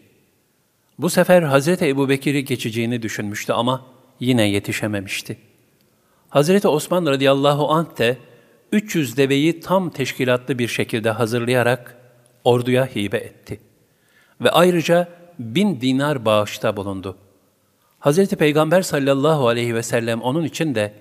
Bu 0.98 1.10
sefer 1.10 1.42
Hazreti 1.42 1.88
Ebu 1.88 2.08
Bekir'i 2.08 2.44
geçeceğini 2.44 3.02
düşünmüştü 3.02 3.52
ama 3.52 3.86
yine 4.20 4.48
yetişememişti. 4.48 5.36
Hazreti 6.28 6.68
Osman 6.68 7.06
radıyallahu 7.06 7.68
anh 7.70 7.98
de 7.98 8.18
300 8.72 9.16
deveyi 9.16 9.60
tam 9.60 9.90
teşkilatlı 9.90 10.58
bir 10.58 10.68
şekilde 10.68 11.10
hazırlayarak 11.10 11.96
orduya 12.44 12.86
hibe 12.86 13.16
etti. 13.16 13.60
Ve 14.40 14.50
ayrıca 14.50 15.08
bin 15.38 15.80
dinar 15.80 16.24
bağışta 16.24 16.76
bulundu. 16.76 17.16
Hazreti 17.98 18.36
Peygamber 18.36 18.82
sallallahu 18.82 19.48
aleyhi 19.48 19.74
ve 19.74 19.82
sellem 19.82 20.22
onun 20.22 20.44
için 20.44 20.74
de 20.74 20.94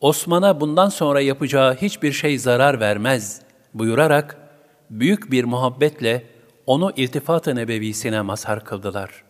Osman'a 0.00 0.60
bundan 0.60 0.88
sonra 0.88 1.20
yapacağı 1.20 1.74
hiçbir 1.74 2.12
şey 2.12 2.38
zarar 2.38 2.80
vermez 2.80 3.40
buyurarak 3.74 4.36
büyük 4.90 5.30
bir 5.30 5.44
muhabbetle 5.44 6.26
onu 6.66 6.92
iltifat-ı 6.96 7.56
nebevisine 7.56 8.20
mazhar 8.20 8.64
kıldılar. 8.64 9.25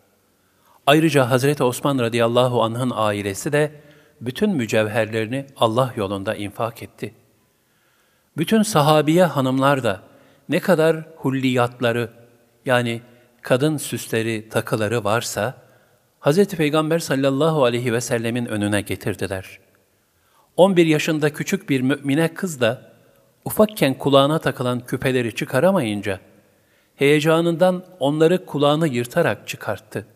Ayrıca 0.86 1.30
Hazreti 1.30 1.64
Osman 1.64 1.98
radıyallahu 1.98 2.62
anh'ın 2.62 2.92
ailesi 2.94 3.52
de 3.52 3.72
bütün 4.20 4.50
mücevherlerini 4.50 5.46
Allah 5.56 5.92
yolunda 5.96 6.34
infak 6.34 6.82
etti. 6.82 7.14
Bütün 8.36 8.62
sahabiye 8.62 9.24
hanımlar 9.24 9.84
da 9.84 10.00
ne 10.48 10.60
kadar 10.60 10.96
hulliyatları 11.16 12.10
yani 12.66 13.02
kadın 13.42 13.76
süsleri, 13.76 14.48
takıları 14.48 15.04
varsa 15.04 15.54
Hz. 16.20 16.48
Peygamber 16.48 16.98
sallallahu 16.98 17.64
aleyhi 17.64 17.92
ve 17.92 18.00
sellemin 18.00 18.46
önüne 18.46 18.80
getirdiler. 18.80 19.58
11 20.56 20.86
yaşında 20.86 21.32
küçük 21.32 21.68
bir 21.68 21.80
mümine 21.80 22.34
kız 22.34 22.60
da 22.60 22.92
ufakken 23.44 23.94
kulağına 23.94 24.38
takılan 24.38 24.80
küpeleri 24.80 25.34
çıkaramayınca 25.34 26.20
heyecanından 26.96 27.84
onları 28.00 28.46
kulağını 28.46 28.88
yırtarak 28.88 29.48
çıkarttı. 29.48 30.06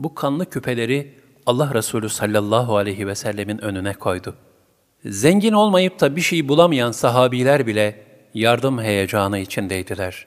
Bu 0.00 0.14
kanlı 0.14 0.50
küpeleri 0.50 1.14
Allah 1.46 1.74
Resulü 1.74 2.08
sallallahu 2.08 2.76
aleyhi 2.76 3.06
ve 3.06 3.14
sellemin 3.14 3.58
önüne 3.58 3.92
koydu. 3.92 4.34
Zengin 5.04 5.52
olmayıp 5.52 6.00
da 6.00 6.16
bir 6.16 6.20
şey 6.20 6.48
bulamayan 6.48 6.92
sahabiler 6.92 7.66
bile 7.66 8.06
yardım 8.34 8.82
heyecanı 8.82 9.38
içindeydiler. 9.38 10.26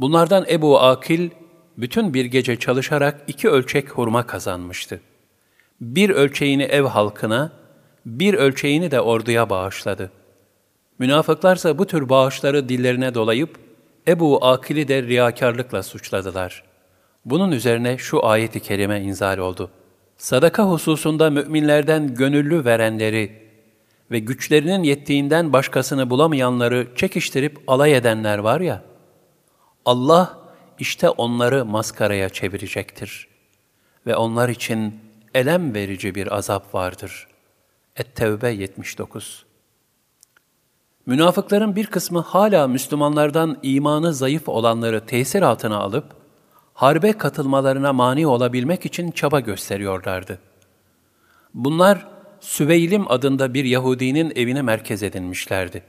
Bunlardan 0.00 0.46
Ebu 0.50 0.80
Akil 0.80 1.30
bütün 1.78 2.14
bir 2.14 2.24
gece 2.24 2.56
çalışarak 2.56 3.20
iki 3.26 3.48
ölçek 3.48 3.90
hurma 3.90 4.26
kazanmıştı. 4.26 5.00
Bir 5.80 6.10
ölçeğini 6.10 6.62
ev 6.62 6.84
halkına, 6.84 7.52
bir 8.06 8.34
ölçeğini 8.34 8.90
de 8.90 9.00
orduya 9.00 9.50
bağışladı. 9.50 10.10
Münafıklarsa 10.98 11.78
bu 11.78 11.86
tür 11.86 12.08
bağışları 12.08 12.68
dillerine 12.68 13.14
dolayıp 13.14 13.58
Ebu 14.08 14.44
Akil'i 14.46 14.88
de 14.88 15.02
riyakarlıkla 15.02 15.82
suçladılar. 15.82 16.73
Bunun 17.24 17.52
üzerine 17.52 17.98
şu 17.98 18.26
ayeti 18.26 18.60
kerime 18.60 19.00
inzal 19.00 19.38
oldu. 19.38 19.70
Sadaka 20.16 20.70
hususunda 20.70 21.30
müminlerden 21.30 22.14
gönüllü 22.14 22.64
verenleri 22.64 23.44
ve 24.10 24.18
güçlerinin 24.18 24.82
yettiğinden 24.82 25.52
başkasını 25.52 26.10
bulamayanları 26.10 26.88
çekiştirip 26.96 27.62
alay 27.66 27.96
edenler 27.96 28.38
var 28.38 28.60
ya, 28.60 28.82
Allah 29.84 30.38
işte 30.78 31.10
onları 31.10 31.64
maskaraya 31.64 32.28
çevirecektir. 32.28 33.28
Ve 34.06 34.16
onlar 34.16 34.48
için 34.48 35.00
elem 35.34 35.74
verici 35.74 36.14
bir 36.14 36.36
azap 36.36 36.74
vardır. 36.74 37.28
Et-Tevbe 37.96 38.50
79 38.50 39.44
Münafıkların 41.06 41.76
bir 41.76 41.86
kısmı 41.86 42.20
hala 42.20 42.68
Müslümanlardan 42.68 43.58
imanı 43.62 44.14
zayıf 44.14 44.48
olanları 44.48 45.06
tesir 45.06 45.42
altına 45.42 45.78
alıp, 45.78 46.23
harbe 46.74 47.12
katılmalarına 47.12 47.92
mani 47.92 48.26
olabilmek 48.26 48.86
için 48.86 49.10
çaba 49.10 49.40
gösteriyorlardı. 49.40 50.38
Bunlar, 51.54 52.06
Süveylim 52.40 53.10
adında 53.10 53.54
bir 53.54 53.64
Yahudinin 53.64 54.32
evine 54.36 54.62
merkez 54.62 55.02
edinmişlerdi. 55.02 55.82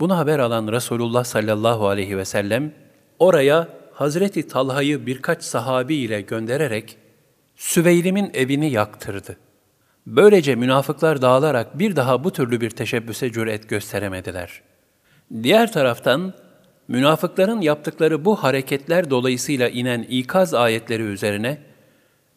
Bunu 0.00 0.18
haber 0.18 0.38
alan 0.38 0.72
Resulullah 0.72 1.24
sallallahu 1.24 1.88
aleyhi 1.88 2.18
ve 2.18 2.24
sellem, 2.24 2.72
oraya 3.18 3.68
Hazreti 3.92 4.48
Talha'yı 4.48 5.06
birkaç 5.06 5.42
sahabi 5.42 5.94
ile 5.94 6.20
göndererek 6.20 6.96
Süveylim'in 7.56 8.30
evini 8.34 8.70
yaktırdı. 8.70 9.36
Böylece 10.06 10.54
münafıklar 10.54 11.22
dağılarak 11.22 11.78
bir 11.78 11.96
daha 11.96 12.24
bu 12.24 12.32
türlü 12.32 12.60
bir 12.60 12.70
teşebbüse 12.70 13.32
cüret 13.32 13.68
gösteremediler. 13.68 14.62
Diğer 15.42 15.72
taraftan, 15.72 16.32
münafıkların 16.88 17.60
yaptıkları 17.60 18.24
bu 18.24 18.36
hareketler 18.36 19.10
dolayısıyla 19.10 19.68
inen 19.68 20.02
ikaz 20.02 20.54
ayetleri 20.54 21.02
üzerine, 21.02 21.58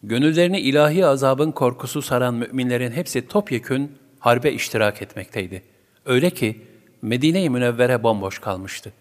gönüllerini 0.02 0.60
ilahi 0.60 1.06
azabın 1.06 1.52
korkusu 1.52 2.02
saran 2.02 2.34
müminlerin 2.34 2.92
hepsi 2.92 3.28
topyekün 3.28 3.98
harbe 4.18 4.52
iştirak 4.52 5.02
etmekteydi. 5.02 5.62
Öyle 6.06 6.30
ki 6.30 6.62
Medine-i 7.02 7.50
Münevvere 7.50 8.02
bomboş 8.02 8.38
kalmıştı. 8.38 8.92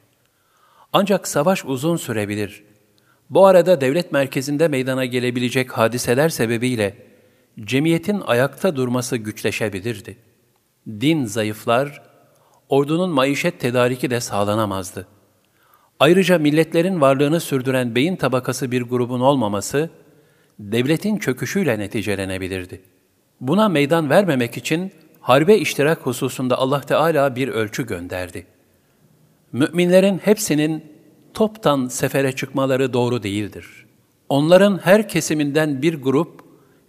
Ancak 0.93 1.27
savaş 1.27 1.65
uzun 1.65 1.97
sürebilir. 1.97 2.63
Bu 3.29 3.45
arada 3.45 3.81
devlet 3.81 4.11
merkezinde 4.11 4.67
meydana 4.67 5.05
gelebilecek 5.05 5.71
hadiseler 5.71 6.29
sebebiyle 6.29 6.97
cemiyetin 7.59 8.21
ayakta 8.21 8.75
durması 8.75 9.17
güçleşebilirdi. 9.17 10.17
Din 10.87 11.25
zayıflar, 11.25 12.01
ordunun 12.69 13.09
maişet 13.09 13.59
tedariki 13.59 14.09
de 14.09 14.19
sağlanamazdı. 14.19 15.07
Ayrıca 15.99 16.37
milletlerin 16.37 17.01
varlığını 17.01 17.39
sürdüren 17.39 17.95
beyin 17.95 18.15
tabakası 18.15 18.71
bir 18.71 18.81
grubun 18.81 19.19
olmaması, 19.19 19.89
devletin 20.59 21.17
çöküşüyle 21.17 21.79
neticelenebilirdi. 21.79 22.81
Buna 23.41 23.69
meydan 23.69 24.09
vermemek 24.09 24.57
için 24.57 24.91
harbe 25.19 25.57
iştirak 25.57 25.99
hususunda 26.05 26.57
Allah 26.57 26.81
Teala 26.81 27.35
bir 27.35 27.47
ölçü 27.47 27.87
gönderdi. 27.87 28.45
Müminlerin 29.51 30.17
hepsinin 30.17 30.83
toptan 31.33 31.87
sefere 31.87 32.31
çıkmaları 32.31 32.93
doğru 32.93 33.23
değildir. 33.23 33.85
Onların 34.29 34.77
her 34.77 35.09
kesiminden 35.09 35.81
bir 35.81 36.01
grup 36.01 36.41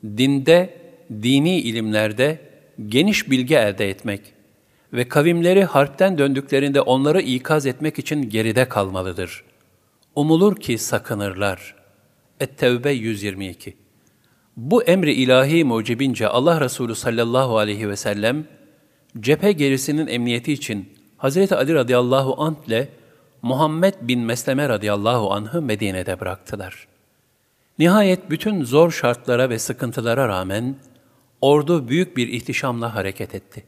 dinde, 0.05 0.75
dini 1.11 1.61
ilimlerde 1.61 2.39
geniş 2.87 3.31
bilgi 3.31 3.57
elde 3.57 3.91
etmek 3.91 4.40
ve 4.93 5.09
kavimleri 5.09 5.65
harpten 5.65 6.19
döndüklerinde 6.19 6.81
onları 6.81 7.21
ikaz 7.21 7.67
etmek 7.67 7.99
için 7.99 8.31
geride 8.31 8.69
kalmalıdır. 8.69 9.45
Umulur 10.15 10.57
ki 10.57 10.79
sakınırlar. 10.79 11.75
Et-Tevbe 12.41 12.91
122 12.91 13.77
Bu 14.57 14.83
emri 14.83 15.13
ilahi 15.13 15.65
mucibince 15.65 16.29
Allah 16.29 16.61
Resulü 16.61 16.95
sallallahu 16.95 17.59
aleyhi 17.59 17.89
ve 17.89 17.97
sellem, 17.97 18.45
cephe 19.21 19.53
gerisinin 19.53 20.07
emniyeti 20.07 20.53
için 20.53 20.93
Hazreti 21.17 21.57
Ali 21.57 21.75
radıyallahu 21.75 22.43
anh 22.43 22.67
ile 22.67 22.89
Muhammed 23.43 23.95
bin 24.03 24.21
Mesleme 24.21 24.69
radıyallahu 24.69 25.33
anh'ı 25.33 25.63
Medine'de 25.63 26.21
bıraktılar.'' 26.21 26.91
Nihayet 27.81 28.31
bütün 28.31 28.65
zor 28.65 28.91
şartlara 28.91 29.51
ve 29.51 29.59
sıkıntılara 29.59 30.29
rağmen 30.29 30.77
ordu 31.41 31.89
büyük 31.89 32.17
bir 32.17 32.29
ihtişamla 32.29 32.95
hareket 32.95 33.35
etti. 33.35 33.65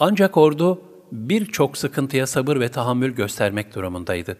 Ancak 0.00 0.36
ordu 0.36 0.82
birçok 1.12 1.78
sıkıntıya 1.78 2.26
sabır 2.26 2.60
ve 2.60 2.68
tahammül 2.68 3.10
göstermek 3.10 3.74
durumundaydı. 3.74 4.36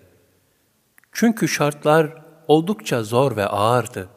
Çünkü 1.12 1.48
şartlar 1.48 2.24
oldukça 2.48 3.02
zor 3.02 3.36
ve 3.36 3.46
ağırdı. 3.46 4.08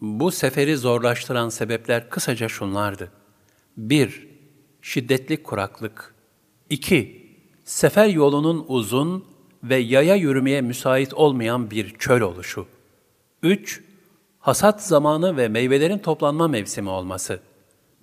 Bu 0.00 0.30
seferi 0.30 0.76
zorlaştıran 0.76 1.48
sebepler 1.48 2.10
kısaca 2.10 2.48
şunlardı. 2.48 3.12
1. 3.76 4.28
Şiddetli 4.82 5.42
kuraklık. 5.42 6.14
2. 6.70 7.26
Sefer 7.64 8.06
yolunun 8.06 8.64
uzun 8.68 9.24
ve 9.62 9.76
yaya 9.76 10.14
yürümeye 10.14 10.60
müsait 10.60 11.14
olmayan 11.14 11.70
bir 11.70 11.94
çöl 11.98 12.20
oluşu. 12.20 12.66
3. 13.42 13.82
Hasat 14.40 14.82
zamanı 14.82 15.36
ve 15.36 15.48
meyvelerin 15.48 15.98
toplanma 15.98 16.48
mevsimi 16.48 16.88
olması. 16.88 17.40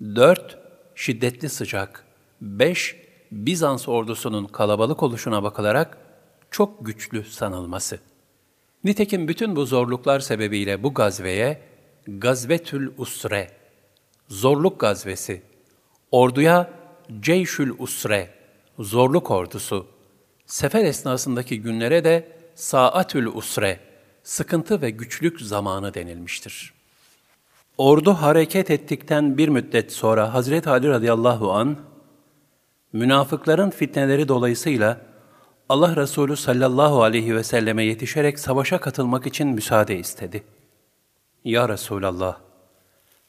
4. 0.00 0.58
Şiddetli 0.94 1.48
sıcak. 1.48 2.04
5. 2.40 2.96
Bizans 3.30 3.88
ordusunun 3.88 4.44
kalabalık 4.44 5.02
oluşuna 5.02 5.42
bakılarak 5.42 5.98
çok 6.50 6.86
güçlü 6.86 7.24
sanılması. 7.24 7.98
Nitekim 8.84 9.28
bütün 9.28 9.56
bu 9.56 9.66
zorluklar 9.66 10.20
sebebiyle 10.20 10.82
bu 10.82 10.94
gazveye 10.94 11.60
Gazvetül 12.06 12.90
Usre, 12.98 13.50
zorluk 14.28 14.80
gazvesi, 14.80 15.42
orduya 16.10 16.70
Ceyşül 17.20 17.74
Usre, 17.78 18.30
zorluk 18.78 19.30
ordusu, 19.30 19.86
sefer 20.46 20.84
esnasındaki 20.84 21.62
günlere 21.62 22.04
de 22.04 22.28
Saatül 22.54 23.26
Usre, 23.26 23.80
sıkıntı 24.22 24.82
ve 24.82 24.90
güçlük 24.90 25.40
zamanı 25.40 25.94
denilmiştir. 25.94 26.74
Ordu 27.78 28.12
hareket 28.12 28.70
ettikten 28.70 29.38
bir 29.38 29.48
müddet 29.48 29.92
sonra 29.92 30.34
Hazreti 30.34 30.70
Ali 30.70 30.88
radıyallahu 30.88 31.52
an 31.52 31.78
münafıkların 32.94 33.70
fitneleri 33.70 34.28
dolayısıyla 34.28 35.00
Allah 35.68 35.96
Resulü 35.96 36.36
sallallahu 36.36 37.02
aleyhi 37.02 37.36
ve 37.36 37.44
selleme 37.44 37.84
yetişerek 37.84 38.38
savaşa 38.38 38.80
katılmak 38.80 39.26
için 39.26 39.48
müsaade 39.48 39.98
istedi. 39.98 40.42
Ya 41.44 41.68
Resulallah, 41.68 42.36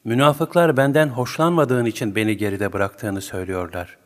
münafıklar 0.04 0.78
benden 0.78 1.08
hoşlanmadığın 1.08 1.86
için 1.86 2.15
beni 2.15 2.38
geride 2.38 2.73
bıraktığını 2.73 3.21
söylüyorlar. 3.21 3.97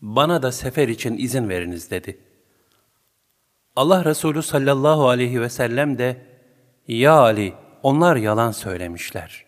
Bana 0.00 0.42
da 0.42 0.52
sefer 0.52 0.88
için 0.88 1.18
izin 1.18 1.48
veriniz 1.48 1.90
dedi.'' 1.90 2.26
Allah 3.76 4.04
Resulü 4.04 4.42
sallallahu 4.42 5.08
aleyhi 5.08 5.40
ve 5.40 5.48
sellem 5.48 5.98
de, 5.98 6.16
Ya 6.88 7.12
Ali, 7.12 7.54
onlar 7.82 8.16
yalan 8.16 8.50
söylemişler. 8.50 9.44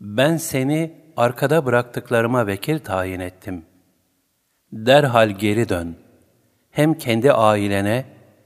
Ben 0.00 0.36
seni 0.36 0.92
arkada 1.16 1.66
bıraktıklarıma 1.66 2.46
vekil 2.46 2.78
tayin 2.78 3.20
ettim. 3.20 3.64
Derhal 4.72 5.28
geri 5.28 5.68
dön. 5.68 5.96
Hem 6.70 6.94
kendi 6.94 7.32
ailene 7.32 8.04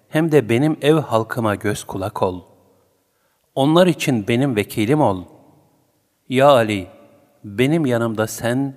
hem 0.08 0.32
de 0.32 0.48
benim 0.48 0.76
ev 0.82 0.94
halkıma 0.94 1.54
göz 1.54 1.84
kulak 1.84 2.22
ol. 2.22 2.42
Onlar 3.54 3.86
için 3.86 4.28
benim 4.28 4.56
vekilim 4.56 5.00
ol. 5.00 5.24
Ya 6.28 6.48
Ali, 6.48 6.86
benim 7.44 7.86
yanımda 7.86 8.26
sen, 8.26 8.74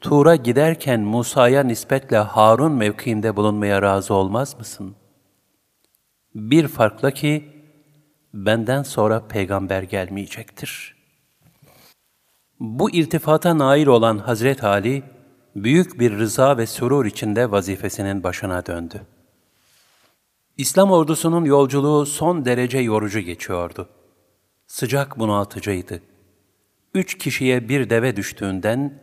Tur'a 0.00 0.36
giderken 0.36 1.00
Musa'ya 1.00 1.62
nispetle 1.62 2.16
Harun 2.16 2.72
mevkiinde 2.72 3.36
bulunmaya 3.36 3.82
razı 3.82 4.14
olmaz 4.14 4.58
mısın?'' 4.58 4.96
Bir 6.36 6.68
farkla 6.68 7.10
ki 7.10 7.44
benden 8.34 8.82
sonra 8.82 9.26
peygamber 9.28 9.82
gelmeyecektir. 9.82 10.96
Bu 12.60 12.90
iltifata 12.90 13.58
nail 13.58 13.86
olan 13.86 14.18
Hazret 14.18 14.64
Ali, 14.64 15.02
büyük 15.56 16.00
bir 16.00 16.18
rıza 16.18 16.58
ve 16.58 16.66
sürur 16.66 17.04
içinde 17.04 17.50
vazifesinin 17.50 18.22
başına 18.22 18.66
döndü. 18.66 19.06
İslam 20.56 20.90
ordusunun 20.90 21.44
yolculuğu 21.44 22.06
son 22.06 22.44
derece 22.44 22.78
yorucu 22.78 23.20
geçiyordu. 23.20 23.88
Sıcak 24.66 25.18
bunaltıcıydı. 25.18 26.02
Üç 26.94 27.18
kişiye 27.18 27.68
bir 27.68 27.90
deve 27.90 28.16
düştüğünden, 28.16 29.02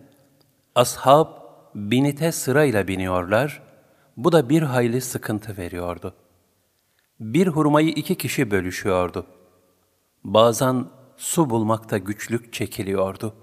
ashab 0.75 1.27
binite 1.75 2.31
sırayla 2.31 2.87
biniyorlar, 2.87 3.61
bu 4.17 4.31
da 4.31 4.49
bir 4.49 4.61
hayli 4.61 5.01
sıkıntı 5.01 5.57
veriyordu. 5.57 6.13
Bir 7.19 7.47
hurmayı 7.47 7.89
iki 7.89 8.15
kişi 8.15 8.51
bölüşüyordu. 8.51 9.25
Bazen 10.23 10.85
su 11.17 11.49
bulmakta 11.49 11.97
güçlük 11.97 12.53
çekiliyordu. 12.53 13.33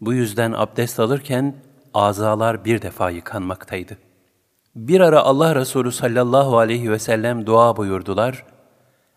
Bu 0.00 0.12
yüzden 0.12 0.52
abdest 0.52 1.00
alırken 1.00 1.71
azalar 1.94 2.64
bir 2.64 2.82
defa 2.82 3.10
yıkanmaktaydı. 3.10 3.98
Bir 4.76 5.00
ara 5.00 5.20
Allah 5.20 5.54
Resulü 5.54 5.92
sallallahu 5.92 6.58
aleyhi 6.58 6.90
ve 6.90 6.98
sellem 6.98 7.46
dua 7.46 7.76
buyurdular 7.76 8.44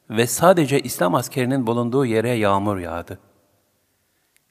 ve 0.10 0.28
sadece 0.28 0.80
İslam 0.80 1.16
askerinin 1.16 1.68
bulunduğu 1.68 2.06
yere 2.06 2.30
yağmur 2.30 2.78
yağdı. 2.78 3.20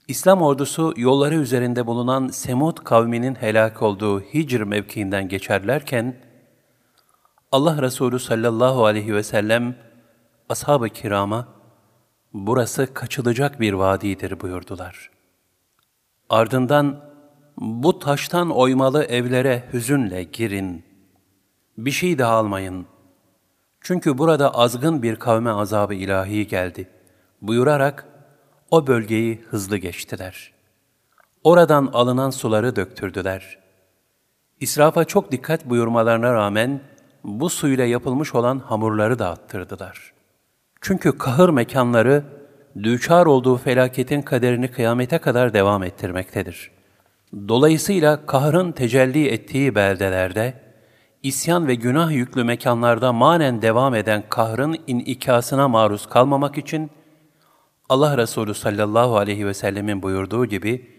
İslam 0.08 0.42
ordusu 0.42 0.94
yolları 0.96 1.34
üzerinde 1.34 1.86
bulunan 1.86 2.28
Semud 2.28 2.76
kavminin 2.76 3.34
helak 3.34 3.82
olduğu 3.82 4.20
Hicr 4.20 4.60
mevkiinden 4.60 5.28
geçerlerken, 5.28 6.16
Allah 7.52 7.82
Resulü 7.82 8.18
sallallahu 8.18 8.84
aleyhi 8.84 9.14
ve 9.14 9.22
sellem 9.22 9.76
ashab-ı 10.48 10.88
kirama, 10.88 11.48
burası 12.32 12.94
kaçılacak 12.94 13.60
bir 13.60 13.72
vadidir 13.72 14.40
buyurdular. 14.40 15.10
Ardından, 16.28 17.13
bu 17.56 17.98
taştan 17.98 18.50
oymalı 18.50 19.04
evlere 19.04 19.64
hüzünle 19.72 20.22
girin, 20.22 20.84
bir 21.78 21.90
şey 21.90 22.18
de 22.18 22.24
almayın. 22.24 22.86
Çünkü 23.80 24.18
burada 24.18 24.54
azgın 24.54 25.02
bir 25.02 25.16
kavme 25.16 25.50
azabı 25.50 25.94
ilahi 25.94 26.46
geldi. 26.46 26.88
Buyurarak, 27.42 28.06
o 28.70 28.86
bölgeyi 28.86 29.44
hızlı 29.50 29.76
geçtiler. 29.76 30.52
Oradan 31.44 31.90
alınan 31.92 32.30
suları 32.30 32.76
döktürdüler. 32.76 33.58
İsrafa 34.60 35.04
çok 35.04 35.32
dikkat 35.32 35.70
buyurmalarına 35.70 36.32
rağmen 36.32 36.80
bu 37.24 37.50
suyla 37.50 37.84
yapılmış 37.84 38.34
olan 38.34 38.58
hamurları 38.58 39.18
da 39.18 39.30
attırdılar. 39.30 40.12
Çünkü 40.80 41.18
kahır 41.18 41.48
mekanları 41.48 42.24
düçar 42.82 43.26
olduğu 43.26 43.56
felaketin 43.56 44.22
kaderini 44.22 44.70
kıyamete 44.70 45.18
kadar 45.18 45.54
devam 45.54 45.82
ettirmektedir. 45.82 46.73
Dolayısıyla 47.48 48.26
kahrın 48.26 48.72
tecelli 48.72 49.28
ettiği 49.28 49.74
beldelerde, 49.74 50.60
isyan 51.22 51.68
ve 51.68 51.74
günah 51.74 52.10
yüklü 52.10 52.44
mekanlarda 52.44 53.12
manen 53.12 53.62
devam 53.62 53.94
eden 53.94 54.24
kahrın 54.28 54.78
inikasına 54.86 55.68
maruz 55.68 56.06
kalmamak 56.06 56.58
için, 56.58 56.90
Allah 57.88 58.18
Resulü 58.18 58.54
sallallahu 58.54 59.16
aleyhi 59.16 59.46
ve 59.46 59.54
sellemin 59.54 60.02
buyurduğu 60.02 60.46
gibi 60.46 60.90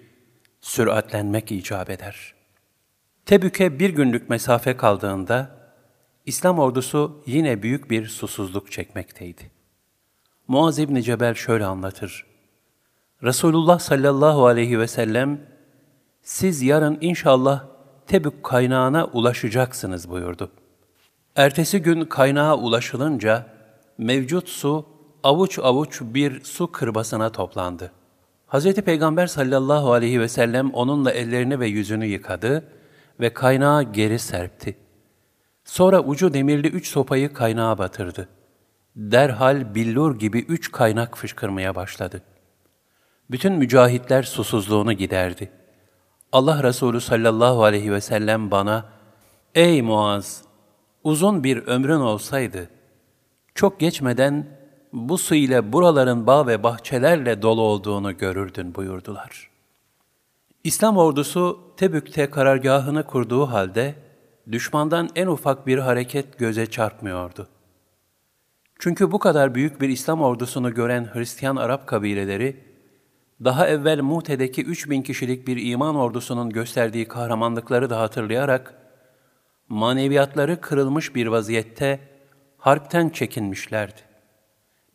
süratlenmek 0.62 1.52
icap 1.52 1.90
eder. 1.90 2.34
Tebük'e 3.26 3.80
bir 3.80 3.90
günlük 3.90 4.30
mesafe 4.30 4.78
kaldığında 4.78 5.56
İslam 6.26 6.60
ordusu 6.60 7.24
yine 7.26 7.64
büyük 7.64 7.90
bir 7.90 8.08
susuzluk 8.08 8.72
çekmekteydi. 8.72 9.52
Muaz 10.48 10.80
İbni 10.80 11.04
Cebel 11.04 11.34
şöyle 11.34 11.66
anlatır. 11.66 12.26
Resulullah 13.24 13.80
sallallahu 13.80 14.46
aleyhi 14.46 14.80
ve 14.80 14.88
sellem, 14.88 15.55
siz 16.26 16.62
yarın 16.62 16.98
inşallah 17.02 17.64
Tebük 18.08 18.44
kaynağına 18.44 19.06
ulaşacaksınız 19.06 20.10
buyurdu. 20.10 20.52
Ertesi 21.36 21.82
gün 21.82 22.06
kaynağa 22.06 22.58
ulaşılınca 22.58 23.46
mevcut 23.98 24.50
su 24.50 24.86
avuç 25.24 25.60
avuç 25.60 26.02
bir 26.02 26.44
su 26.44 26.72
kırbasına 26.72 27.30
toplandı. 27.30 27.92
Hz. 28.48 28.74
Peygamber 28.74 29.28
sallallahu 29.28 29.94
aleyhi 29.94 30.20
ve 30.20 30.28
sellem 30.28 30.72
onunla 30.72 31.12
ellerini 31.12 31.60
ve 31.60 31.68
yüzünü 31.68 32.06
yıkadı 32.06 32.64
ve 33.20 33.34
kaynağı 33.34 33.84
geri 33.84 34.20
serpti. 34.20 34.78
Sonra 35.64 36.04
ucu 36.04 36.34
demirli 36.34 36.68
üç 36.68 36.88
sopayı 36.88 37.34
kaynağa 37.34 37.78
batırdı. 37.78 38.30
Derhal 38.96 39.76
billur 39.76 40.20
gibi 40.20 40.40
üç 40.40 40.72
kaynak 40.72 41.18
fışkırmaya 41.18 41.76
başladı. 41.76 42.22
Bütün 43.32 43.54
mücahitler 43.54 44.24
susuzluğunu 44.24 44.94
giderdi. 44.94 45.52
Allah 46.32 46.64
Resulü 46.64 47.02
sallallahu 47.02 47.64
aleyhi 47.64 47.92
ve 47.92 48.02
sellem 48.02 48.52
bana, 48.52 48.86
Ey 49.56 49.82
Muaz! 49.82 50.44
Uzun 51.04 51.44
bir 51.44 51.58
ömrün 51.58 52.00
olsaydı, 52.00 52.70
çok 53.56 53.80
geçmeden 53.80 54.48
bu 54.94 55.18
su 55.18 55.36
ile 55.36 55.74
buraların 55.74 56.28
bağ 56.28 56.48
ve 56.48 56.64
bahçelerle 56.64 57.42
dolu 57.42 57.62
olduğunu 57.62 58.18
görürdün 58.18 58.76
buyurdular. 58.76 59.50
İslam 60.64 60.98
ordusu 60.98 61.60
Tebük'te 61.78 62.30
karargahını 62.30 63.04
kurduğu 63.04 63.46
halde, 63.46 63.96
düşmandan 64.52 65.10
en 65.16 65.28
ufak 65.28 65.68
bir 65.68 65.78
hareket 65.78 66.40
göze 66.40 66.66
çarpmıyordu. 66.66 67.48
Çünkü 68.80 69.12
bu 69.12 69.20
kadar 69.20 69.56
büyük 69.56 69.82
bir 69.82 69.90
İslam 69.90 70.22
ordusunu 70.22 70.74
gören 70.74 71.10
Hristiyan 71.14 71.56
Arap 71.56 71.88
kabileleri, 71.88 72.64
daha 73.44 73.68
evvel 73.68 74.02
Mute'deki 74.02 74.64
3000 74.64 75.02
kişilik 75.02 75.48
bir 75.48 75.72
iman 75.72 75.96
ordusunun 75.96 76.50
gösterdiği 76.50 77.08
kahramanlıkları 77.08 77.90
da 77.90 78.00
hatırlayarak, 78.00 78.74
maneviyatları 79.70 80.62
kırılmış 80.62 81.16
bir 81.16 81.28
vaziyette 81.28 82.00
harpten 82.58 83.10
çekinmişlerdi. 83.10 84.02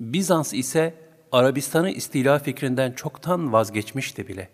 Bizans 0.00 0.54
ise 0.54 0.94
Arabistan'ı 1.32 1.90
istila 1.90 2.38
fikrinden 2.38 2.92
çoktan 2.92 3.52
vazgeçmişti 3.52 4.28
bile. 4.28 4.48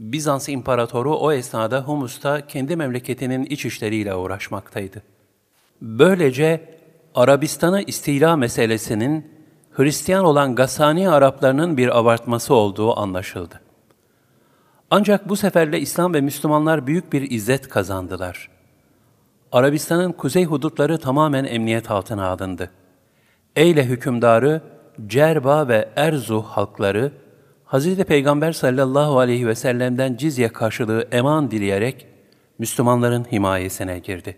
Bizans 0.00 0.48
imparatoru 0.48 1.16
o 1.16 1.32
esnada 1.32 1.80
Humus'ta 1.80 2.46
kendi 2.46 2.76
memleketinin 2.76 3.44
iç 3.44 3.64
işleriyle 3.64 4.14
uğraşmaktaydı. 4.14 5.02
Böylece 5.82 6.78
Arabistan'ı 7.14 7.82
istila 7.82 8.36
meselesinin 8.36 9.37
Hristiyan 9.78 10.24
olan 10.24 10.54
Gassani 10.54 11.10
Araplarının 11.10 11.76
bir 11.76 11.98
abartması 11.98 12.54
olduğu 12.54 13.00
anlaşıldı. 13.00 13.60
Ancak 14.90 15.28
bu 15.28 15.36
seferle 15.36 15.80
İslam 15.80 16.14
ve 16.14 16.20
Müslümanlar 16.20 16.86
büyük 16.86 17.12
bir 17.12 17.30
izzet 17.30 17.68
kazandılar. 17.68 18.48
Arabistan'ın 19.52 20.12
kuzey 20.12 20.44
hudutları 20.44 20.98
tamamen 20.98 21.44
emniyet 21.44 21.90
altına 21.90 22.26
alındı. 22.26 22.70
Eyle 23.56 23.84
hükümdarı, 23.84 24.62
Cerba 25.06 25.68
ve 25.68 25.88
Erzu 25.96 26.42
halkları, 26.42 27.12
Hz. 27.66 27.96
Peygamber 27.96 28.52
sallallahu 28.52 29.18
aleyhi 29.18 29.46
ve 29.46 29.54
sellem'den 29.54 30.16
cizye 30.16 30.48
karşılığı 30.48 31.08
eman 31.12 31.50
dileyerek 31.50 32.06
Müslümanların 32.58 33.24
himayesine 33.32 33.98
girdi. 33.98 34.36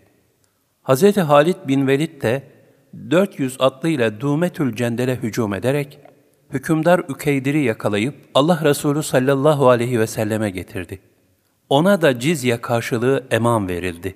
Hz. 0.83 1.17
Halid 1.17 1.57
bin 1.67 1.87
Velid 1.87 2.21
de 2.21 2.43
400 3.09 3.57
atlıyla 3.59 4.21
Dumetül 4.21 4.75
Cendel'e 4.75 5.15
hücum 5.15 5.53
ederek 5.53 5.99
hükümdar 6.53 6.99
Ükeydir'i 7.09 7.63
yakalayıp 7.63 8.15
Allah 8.35 8.61
Resulü 8.63 9.03
sallallahu 9.03 9.69
aleyhi 9.69 9.99
ve 9.99 10.07
selleme 10.07 10.49
getirdi. 10.49 10.99
Ona 11.69 12.01
da 12.01 12.19
cizye 12.19 12.61
karşılığı 12.61 13.27
eman 13.31 13.67
verildi. 13.67 14.15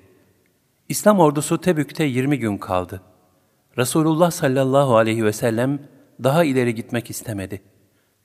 İslam 0.90 1.20
ordusu 1.20 1.62
Tebük'te 1.62 2.04
20 2.04 2.40
gün 2.40 2.58
kaldı. 2.58 3.02
Resulullah 3.78 4.32
sallallahu 4.32 4.98
aleyhi 4.98 5.26
ve 5.26 5.34
sellem 5.34 5.80
daha 6.24 6.44
ileri 6.44 6.76
gitmek 6.76 7.10
istemedi. 7.10 7.62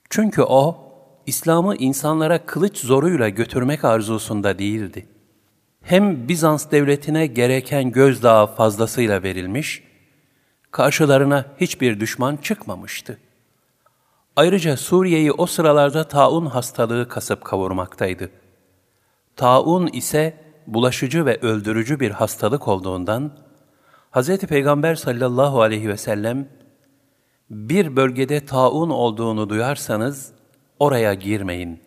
Çünkü 0.09 0.41
o, 0.41 0.77
İslam'ı 1.25 1.75
insanlara 1.75 2.45
kılıç 2.45 2.77
zoruyla 2.77 3.29
götürmek 3.29 3.85
arzusunda 3.85 4.59
değildi. 4.59 5.07
Hem 5.81 6.27
Bizans 6.27 6.71
devletine 6.71 7.27
gereken 7.27 7.91
gözdağı 7.91 8.55
fazlasıyla 8.55 9.23
verilmiş, 9.23 9.83
karşılarına 10.71 11.45
hiçbir 11.57 11.99
düşman 11.99 12.37
çıkmamıştı. 12.37 13.17
Ayrıca 14.35 14.77
Suriye'yi 14.77 15.31
o 15.31 15.45
sıralarda 15.45 16.03
taun 16.07 16.45
hastalığı 16.45 17.07
kasıp 17.07 17.45
kavurmaktaydı. 17.45 18.29
Taun 19.35 19.87
ise 19.87 20.37
bulaşıcı 20.67 21.25
ve 21.25 21.39
öldürücü 21.41 21.99
bir 21.99 22.11
hastalık 22.11 22.67
olduğundan, 22.67 23.31
Hz. 24.11 24.37
Peygamber 24.37 24.95
sallallahu 24.95 25.61
aleyhi 25.61 25.89
ve 25.89 25.97
sellem, 25.97 26.47
bir 27.49 27.95
bölgede 27.95 28.45
taun 28.45 28.89
olduğunu 28.89 29.49
duyarsanız, 29.49 30.31
oraya 30.79 31.13
girmeyin. 31.13 31.79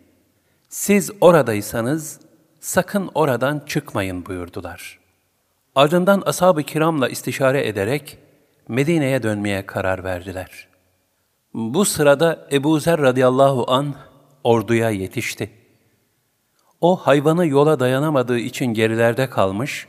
Siz 0.69 1.11
oradaysanız, 1.21 2.19
sakın 2.59 3.09
oradan 3.15 3.61
çıkmayın 3.65 4.25
buyurdular. 4.25 4.99
Ardından 5.75 6.23
ashab-ı 6.25 6.63
kiramla 6.63 7.09
istişare 7.09 7.67
ederek, 7.67 8.17
Medine'ye 8.67 9.23
dönmeye 9.23 9.65
karar 9.65 10.03
verdiler. 10.03 10.67
Bu 11.53 11.85
sırada 11.85 12.47
Ebu 12.51 12.79
Zer 12.79 13.01
radıyallahu 13.01 13.71
an 13.71 13.95
orduya 14.43 14.89
yetişti. 14.89 15.51
O 16.81 16.95
hayvanı 16.95 17.47
yola 17.47 17.79
dayanamadığı 17.79 18.37
için 18.39 18.65
gerilerde 18.65 19.29
kalmış, 19.29 19.87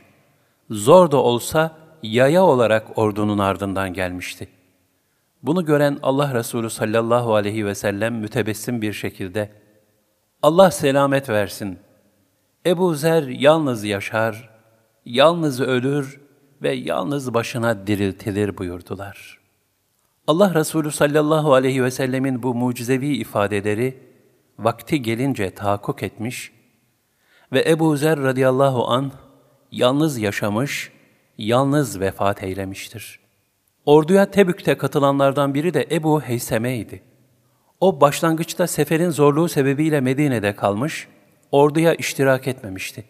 zor 0.69 1.11
da 1.11 1.17
olsa 1.17 1.77
yaya 2.03 2.43
olarak 2.43 2.97
ordunun 2.97 3.37
ardından 3.37 3.93
gelmişti. 3.93 4.47
Bunu 5.43 5.65
gören 5.65 5.99
Allah 6.03 6.33
Resulü 6.33 6.69
sallallahu 6.69 7.35
aleyhi 7.35 7.65
ve 7.65 7.75
sellem 7.75 8.15
mütebessim 8.15 8.81
bir 8.81 8.93
şekilde, 8.93 9.51
Allah 10.41 10.71
selamet 10.71 11.29
versin. 11.29 11.79
Ebu 12.65 12.93
Zer 12.95 13.23
yalnız 13.23 13.83
yaşar, 13.83 14.49
yalnız 15.05 15.61
ölür 15.61 16.26
ve 16.61 16.73
yalnız 16.73 17.33
başına 17.33 17.87
diriltilir 17.87 18.57
buyurdular. 18.57 19.39
Allah 20.27 20.53
Resulü 20.53 20.91
sallallahu 20.91 21.53
aleyhi 21.53 21.83
ve 21.83 21.91
sellemin 21.91 22.43
bu 22.43 22.55
mucizevi 22.55 23.07
ifadeleri 23.07 23.97
vakti 24.59 25.01
gelince 25.01 25.49
tahakkuk 25.49 26.03
etmiş 26.03 26.51
ve 27.51 27.69
Ebu 27.69 27.97
Zer 27.97 28.19
radıyallahu 28.19 28.87
an 28.87 29.11
yalnız 29.71 30.17
yaşamış, 30.17 30.91
yalnız 31.37 31.99
vefat 31.99 32.43
eylemiştir. 32.43 33.19
Orduya 33.85 34.31
Tebük'te 34.31 34.77
katılanlardan 34.77 35.53
biri 35.53 35.73
de 35.73 35.87
Ebu 35.91 36.21
Heyseme'ydi. 36.21 37.03
O 37.79 38.01
başlangıçta 38.01 38.67
seferin 38.67 39.09
zorluğu 39.09 39.49
sebebiyle 39.49 40.01
Medine'de 40.01 40.55
kalmış, 40.55 41.07
orduya 41.51 41.93
iştirak 41.93 42.47
etmemişti. 42.47 43.05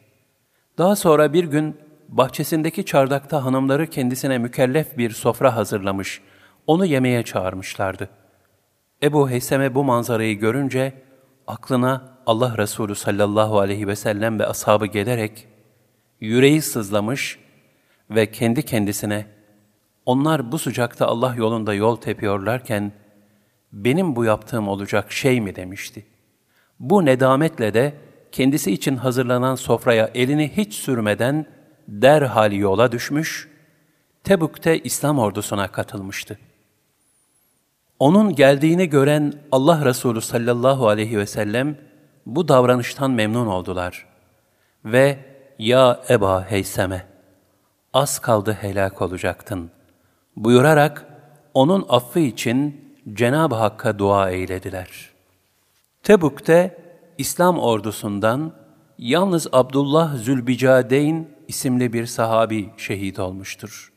Daha 0.78 0.96
sonra 0.96 1.34
bir 1.34 1.44
gün 1.44 1.78
bahçesindeki 2.10 2.86
çardakta 2.86 3.46
hanımları 3.46 3.88
kendisine 3.88 4.38
mükellef 4.38 4.98
bir 4.98 5.12
sofra 5.12 5.56
hazırlamış, 5.56 6.22
onu 6.68 6.86
yemeğe 6.86 7.24
çağırmışlardı. 7.24 8.10
Ebu 9.04 9.30
Heyseme 9.30 9.76
bu 9.76 9.84
manzarayı 9.84 10.40
görünce 10.40 10.94
aklına 11.48 12.18
Allah 12.26 12.58
Resulü 12.58 12.96
sallallahu 12.96 13.60
aleyhi 13.60 13.88
ve 13.88 13.96
sellem 13.96 14.40
ve 14.40 14.46
ashabı 14.46 14.86
gelerek 14.86 15.48
yüreği 16.20 16.62
sızlamış 16.62 17.40
ve 18.10 18.32
kendi 18.32 18.64
kendisine 18.64 19.26
onlar 20.06 20.52
bu 20.52 20.58
sıcakta 20.60 21.08
Allah 21.08 21.36
yolunda 21.38 21.74
yol 21.74 21.96
tepiyorlarken 21.96 22.92
benim 23.74 24.16
bu 24.16 24.26
yaptığım 24.26 24.68
olacak 24.68 25.12
şey 25.12 25.42
mi 25.42 25.56
demişti. 25.56 26.06
Bu 26.80 27.06
nedametle 27.06 27.74
de 27.74 27.94
kendisi 28.32 28.72
için 28.72 28.96
hazırlanan 28.96 29.56
sofraya 29.56 30.12
elini 30.16 30.58
hiç 30.58 30.74
sürmeden 30.74 31.46
derhal 31.88 32.52
yola 32.52 32.92
düşmüş, 32.92 33.50
Tebük'te 34.24 34.80
İslam 34.80 35.20
ordusuna 35.20 35.68
katılmıştı. 35.68 36.40
Onun 38.00 38.36
geldiğini 38.36 38.90
gören 38.90 39.34
Allah 39.52 39.86
Resulü 39.86 40.22
sallallahu 40.22 40.88
aleyhi 40.88 41.18
ve 41.18 41.26
sellem 41.26 41.78
bu 42.26 42.48
davranıştan 42.48 43.12
memnun 43.12 43.48
oldular. 43.48 44.06
Ve 44.86 45.20
ya 45.60 46.04
Eba 46.10 46.46
Heyseme, 46.50 47.08
az 47.94 48.20
kaldı 48.20 48.58
helak 48.62 49.02
olacaktın 49.02 49.72
buyurarak 50.38 51.06
onun 51.54 51.86
affı 51.90 52.20
için 52.20 52.88
Cenab-ı 53.14 53.56
Hakk'a 53.56 54.00
dua 54.00 54.30
eylediler. 54.30 54.90
Tebük'te 56.04 56.78
İslam 57.18 57.60
ordusundan 57.60 58.54
yalnız 58.98 59.48
Abdullah 59.52 60.16
Zülbicadeyn 60.16 61.28
isimli 61.48 61.94
bir 61.94 62.06
sahabi 62.06 62.70
şehit 62.78 63.20
olmuştur. 63.20 63.94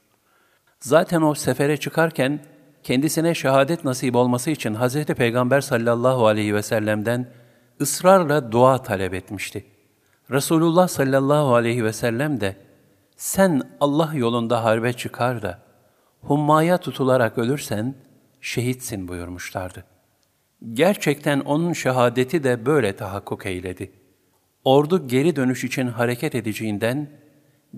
Zaten 0.80 1.22
o 1.22 1.34
sefere 1.34 1.76
çıkarken 1.76 2.40
kendisine 2.82 3.34
şehadet 3.34 3.84
nasip 3.84 4.16
olması 4.16 4.50
için 4.50 4.74
Hz. 4.74 5.04
Peygamber 5.04 5.60
sallallahu 5.60 6.26
aleyhi 6.26 6.54
ve 6.54 6.62
sellem'den 6.62 7.32
ısrarla 7.80 8.52
dua 8.52 8.82
talep 8.82 9.14
etmişti. 9.14 9.64
Resulullah 10.30 10.88
sallallahu 10.88 11.54
aleyhi 11.54 11.84
ve 11.84 11.92
sellem 11.92 12.40
de 12.40 12.56
sen 13.16 13.62
Allah 13.80 14.10
yolunda 14.14 14.64
harbe 14.64 14.92
çıkar 14.92 15.42
da 15.42 15.58
hummaya 16.20 16.78
tutularak 16.78 17.38
ölürsen 17.38 17.94
şehitsin 18.40 19.08
buyurmuşlardı. 19.08 19.84
Gerçekten 20.72 21.40
onun 21.40 21.72
şehadeti 21.72 22.44
de 22.44 22.66
böyle 22.66 22.96
tahakkuk 22.96 23.46
eyledi. 23.46 23.92
Ordu 24.64 25.08
geri 25.08 25.36
dönüş 25.36 25.64
için 25.64 25.86
hareket 25.86 26.34
edeceğinden 26.34 27.10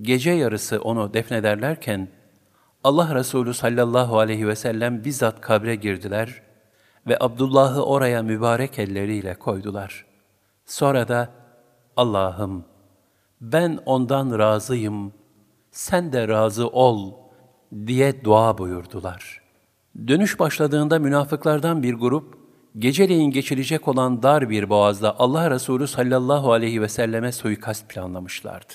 gece 0.00 0.30
yarısı 0.30 0.80
onu 0.80 1.14
defnederlerken 1.14 2.08
Allah 2.84 3.14
Resulü 3.14 3.54
sallallahu 3.54 4.18
aleyhi 4.18 4.48
ve 4.48 4.56
sellem 4.56 5.04
bizzat 5.04 5.40
kabre 5.40 5.74
girdiler 5.74 6.42
ve 7.06 7.16
Abdullah'ı 7.20 7.84
oraya 7.84 8.22
mübarek 8.22 8.78
elleriyle 8.78 9.34
koydular. 9.34 10.04
Sonra 10.66 11.08
da 11.08 11.28
Allah'ım 11.96 12.64
ben 13.40 13.78
ondan 13.86 14.38
razıyım, 14.38 15.12
sen 15.70 16.12
de 16.12 16.28
razı 16.28 16.68
ol 16.68 17.12
diye 17.86 18.24
dua 18.24 18.58
buyurdular. 18.58 19.42
Dönüş 20.06 20.38
başladığında 20.38 20.98
münafıklardan 20.98 21.82
bir 21.82 21.94
grup, 21.94 22.38
geceleyin 22.78 23.30
geçilecek 23.30 23.88
olan 23.88 24.22
dar 24.22 24.50
bir 24.50 24.70
boğazda 24.70 25.18
Allah 25.18 25.50
Resulü 25.50 25.86
sallallahu 25.86 26.52
aleyhi 26.52 26.82
ve 26.82 26.88
selleme 26.88 27.32
suikast 27.32 27.88
planlamışlardı. 27.88 28.72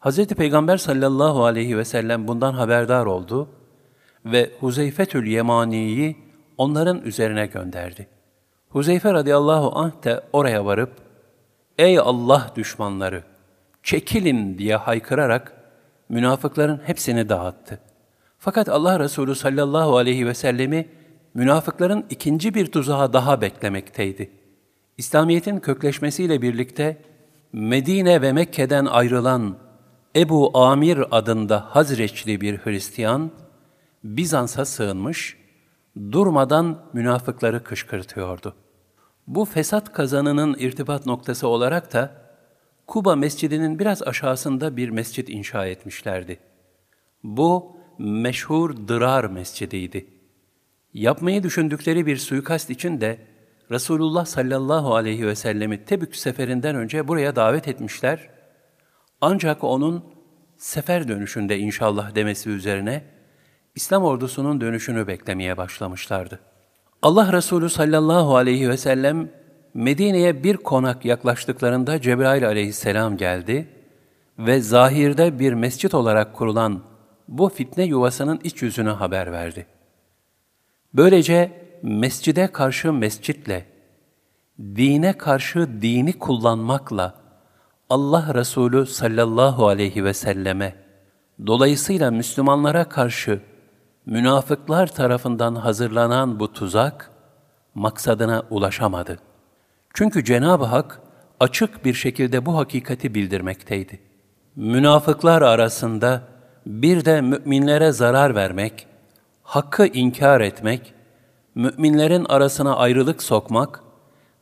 Hz. 0.00 0.26
Peygamber 0.26 0.76
sallallahu 0.76 1.44
aleyhi 1.44 1.78
ve 1.78 1.84
sellem 1.84 2.28
bundan 2.28 2.52
haberdar 2.54 3.06
oldu 3.06 3.48
ve 4.24 4.50
Huzeyfetül 4.60 5.26
Yemani'yi 5.26 6.16
onların 6.58 7.02
üzerine 7.02 7.46
gönderdi. 7.46 8.08
Huzeyfe 8.68 9.12
radıyallahu 9.12 9.78
anh 9.78 10.04
de 10.04 10.20
oraya 10.32 10.64
varıp, 10.64 10.92
Ey 11.78 11.98
Allah 11.98 12.52
düşmanları! 12.56 13.22
Çekilin 13.82 14.58
diye 14.58 14.76
haykırarak 14.76 15.52
münafıkların 16.08 16.80
hepsini 16.84 17.28
dağıttı. 17.28 17.78
Fakat 18.38 18.68
Allah 18.68 19.00
Resulü 19.00 19.34
sallallahu 19.34 19.96
aleyhi 19.96 20.26
ve 20.26 20.34
sellemi 20.34 20.88
münafıkların 21.34 22.06
ikinci 22.10 22.54
bir 22.54 22.66
tuzağa 22.66 23.12
daha 23.12 23.40
beklemekteydi. 23.40 24.30
İslamiyet'in 24.98 25.60
kökleşmesiyle 25.60 26.42
birlikte 26.42 27.02
Medine 27.52 28.22
ve 28.22 28.32
Mekke'den 28.32 28.84
ayrılan 28.84 29.56
Ebu 30.16 30.58
Amir 30.58 31.04
adında 31.10 31.66
Hazreçli 31.76 32.40
bir 32.40 32.58
Hristiyan, 32.58 33.30
Bizans'a 34.04 34.64
sığınmış, 34.64 35.36
durmadan 36.12 36.78
münafıkları 36.92 37.64
kışkırtıyordu. 37.64 38.54
Bu 39.26 39.44
fesat 39.44 39.92
kazanının 39.92 40.56
irtibat 40.58 41.06
noktası 41.06 41.48
olarak 41.48 41.92
da 41.92 42.12
Kuba 42.86 43.16
Mescidi'nin 43.16 43.78
biraz 43.78 44.02
aşağısında 44.02 44.76
bir 44.76 44.90
mescit 44.90 45.28
inşa 45.28 45.66
etmişlerdi. 45.66 46.38
Bu 47.24 47.76
meşhur 47.98 48.88
Dırar 48.88 49.24
Mescidiydi. 49.24 50.06
Yapmayı 50.94 51.42
düşündükleri 51.42 52.06
bir 52.06 52.16
suikast 52.16 52.70
için 52.70 53.00
de 53.00 53.18
Resulullah 53.70 54.24
sallallahu 54.24 54.94
aleyhi 54.94 55.26
ve 55.26 55.34
sellemi 55.34 55.84
Tebük 55.84 56.16
seferinden 56.16 56.76
önce 56.76 57.08
buraya 57.08 57.36
davet 57.36 57.68
etmişler. 57.68 58.39
Ancak 59.20 59.64
onun 59.64 60.04
sefer 60.56 61.08
dönüşünde 61.08 61.58
inşallah 61.58 62.14
demesi 62.14 62.50
üzerine 62.50 63.04
İslam 63.74 64.04
ordusunun 64.04 64.60
dönüşünü 64.60 65.06
beklemeye 65.06 65.56
başlamışlardı. 65.56 66.40
Allah 67.02 67.32
Resulü 67.32 67.70
sallallahu 67.70 68.36
aleyhi 68.36 68.68
ve 68.68 68.76
sellem 68.76 69.28
Medine'ye 69.74 70.44
bir 70.44 70.56
konak 70.56 71.04
yaklaştıklarında 71.04 72.00
Cebrail 72.00 72.46
aleyhisselam 72.46 73.16
geldi 73.16 73.68
ve 74.38 74.60
zahirde 74.60 75.38
bir 75.38 75.52
mescit 75.52 75.94
olarak 75.94 76.34
kurulan 76.34 76.82
bu 77.28 77.48
fitne 77.48 77.84
yuvasının 77.84 78.40
iç 78.44 78.62
yüzünü 78.62 78.90
haber 78.90 79.32
verdi. 79.32 79.66
Böylece 80.94 81.52
mescide 81.82 82.46
karşı 82.46 82.92
mescitle, 82.92 83.66
dine 84.58 85.18
karşı 85.18 85.82
dini 85.82 86.12
kullanmakla 86.12 87.19
Allah 87.90 88.34
Resulü 88.34 88.86
sallallahu 88.86 89.68
aleyhi 89.68 90.04
ve 90.04 90.14
selleme, 90.14 90.74
dolayısıyla 91.46 92.10
Müslümanlara 92.10 92.84
karşı 92.84 93.40
münafıklar 94.06 94.86
tarafından 94.86 95.54
hazırlanan 95.54 96.40
bu 96.40 96.52
tuzak, 96.52 97.10
maksadına 97.74 98.42
ulaşamadı. 98.50 99.18
Çünkü 99.94 100.24
Cenab-ı 100.24 100.64
Hak 100.64 101.00
açık 101.40 101.84
bir 101.84 101.94
şekilde 101.94 102.46
bu 102.46 102.56
hakikati 102.56 103.14
bildirmekteydi. 103.14 104.00
Münafıklar 104.56 105.42
arasında 105.42 106.22
bir 106.66 107.04
de 107.04 107.20
müminlere 107.20 107.92
zarar 107.92 108.34
vermek, 108.34 108.86
hakkı 109.42 109.86
inkar 109.86 110.40
etmek, 110.40 110.94
müminlerin 111.54 112.24
arasına 112.24 112.76
ayrılık 112.76 113.22
sokmak 113.22 113.89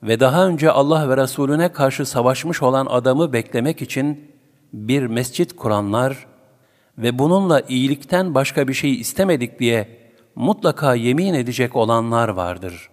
ve 0.03 0.21
daha 0.21 0.47
önce 0.47 0.71
Allah 0.71 1.09
ve 1.09 1.17
Resulüne 1.17 1.73
karşı 1.73 2.07
savaşmış 2.07 2.63
olan 2.63 2.87
adamı 2.87 3.33
beklemek 3.33 3.83
için 3.83 4.31
bir 4.73 5.07
mescit 5.07 5.57
kuranlar 5.57 6.27
ve 6.99 7.19
bununla 7.19 7.61
iyilikten 7.61 8.35
başka 8.35 8.69
bir 8.69 8.75
şey 8.75 9.01
istemedik 9.01 9.61
diye 9.61 9.99
mutlaka 10.35 10.95
yemin 10.95 11.35
edecek 11.35 11.77
olanlar 11.77 12.29
vardır. 12.29 12.91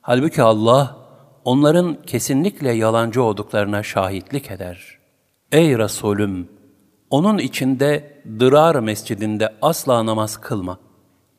Halbuki 0.00 0.42
Allah 0.42 0.96
onların 1.44 2.02
kesinlikle 2.06 2.72
yalancı 2.72 3.22
olduklarına 3.22 3.82
şahitlik 3.82 4.50
eder. 4.50 4.98
Ey 5.52 5.78
Resulüm! 5.78 6.48
Onun 7.10 7.38
içinde 7.38 8.18
Dırar 8.40 8.74
mescidinde 8.74 9.54
asla 9.62 10.06
namaz 10.06 10.36
kılma. 10.36 10.78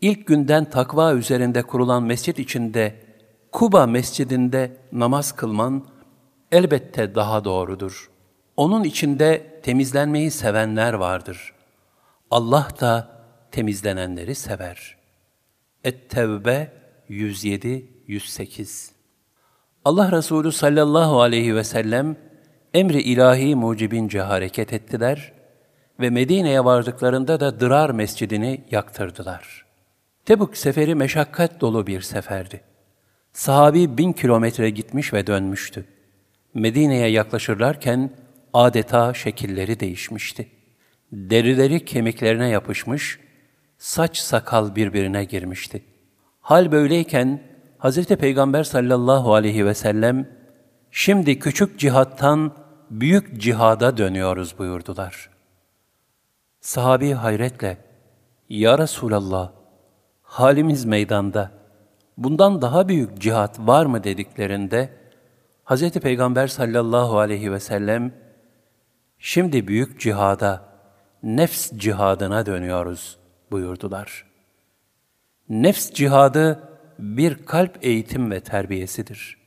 İlk 0.01 0.27
günden 0.27 0.69
takva 0.69 1.13
üzerinde 1.13 1.61
kurulan 1.61 2.03
mescit 2.03 2.39
içinde 2.39 3.08
Kuba 3.51 3.87
mescidinde 3.87 4.77
namaz 4.91 5.31
kılman 5.31 5.85
elbette 6.51 7.15
daha 7.15 7.43
doğrudur. 7.43 8.09
Onun 8.57 8.83
içinde 8.83 9.59
temizlenmeyi 9.63 10.31
sevenler 10.31 10.93
vardır. 10.93 11.53
Allah 12.31 12.67
da 12.81 13.09
temizlenenleri 13.51 14.35
sever. 14.35 14.97
Et-Tevbe 15.83 16.71
107-108 17.09 18.91
Allah 19.85 20.11
Resulü 20.11 20.51
sallallahu 20.51 21.21
aleyhi 21.21 21.55
ve 21.55 21.63
sellem 21.63 22.17
emri 22.73 23.01
ilahi 23.01 23.55
mucibince 23.55 24.21
hareket 24.21 24.73
ettiler 24.73 25.33
ve 25.99 26.09
Medine'ye 26.09 26.65
vardıklarında 26.65 27.39
da 27.39 27.59
Dırar 27.59 27.89
mescidini 27.89 28.63
yaktırdılar. 28.71 29.65
Tebuk 30.25 30.57
seferi 30.57 30.95
meşakkat 30.95 31.61
dolu 31.61 31.87
bir 31.87 32.01
seferdi. 32.01 32.68
Sahabi 33.33 33.97
bin 33.97 34.13
kilometre 34.13 34.69
gitmiş 34.69 35.13
ve 35.13 35.27
dönmüştü. 35.27 35.85
Medine'ye 36.53 37.07
yaklaşırlarken 37.07 38.09
adeta 38.53 39.13
şekilleri 39.13 39.79
değişmişti. 39.79 40.47
Derileri 41.11 41.85
kemiklerine 41.85 42.49
yapışmış, 42.49 43.19
saç 43.77 44.17
sakal 44.17 44.75
birbirine 44.75 45.23
girmişti. 45.23 45.83
Hal 46.41 46.71
böyleyken 46.71 47.41
Hz. 47.79 48.05
Peygamber 48.05 48.63
sallallahu 48.63 49.33
aleyhi 49.33 49.65
ve 49.65 49.73
sellem, 49.73 50.29
şimdi 50.91 51.39
küçük 51.39 51.79
cihattan 51.79 52.51
büyük 52.89 53.41
cihada 53.41 53.97
dönüyoruz 53.97 54.57
buyurdular. 54.57 55.29
Sahabi 56.61 57.13
hayretle, 57.13 57.77
Ya 58.49 58.77
Resulallah, 58.77 59.51
halimiz 60.21 60.85
meydanda, 60.85 61.51
bundan 62.19 62.61
daha 62.61 62.87
büyük 62.87 63.21
cihat 63.21 63.59
var 63.59 63.85
mı 63.85 64.03
dediklerinde, 64.03 64.89
Hz. 65.65 65.91
Peygamber 65.91 66.47
sallallahu 66.47 67.19
aleyhi 67.19 67.51
ve 67.51 67.59
sellem, 67.59 68.13
şimdi 69.19 69.67
büyük 69.67 69.99
cihada, 69.99 70.63
nefs 71.23 71.71
cihadına 71.71 72.45
dönüyoruz 72.45 73.17
buyurdular. 73.51 74.25
Nefs 75.49 75.91
cihadı 75.91 76.69
bir 76.99 77.45
kalp 77.45 77.77
eğitim 77.81 78.31
ve 78.31 78.39
terbiyesidir. 78.39 79.37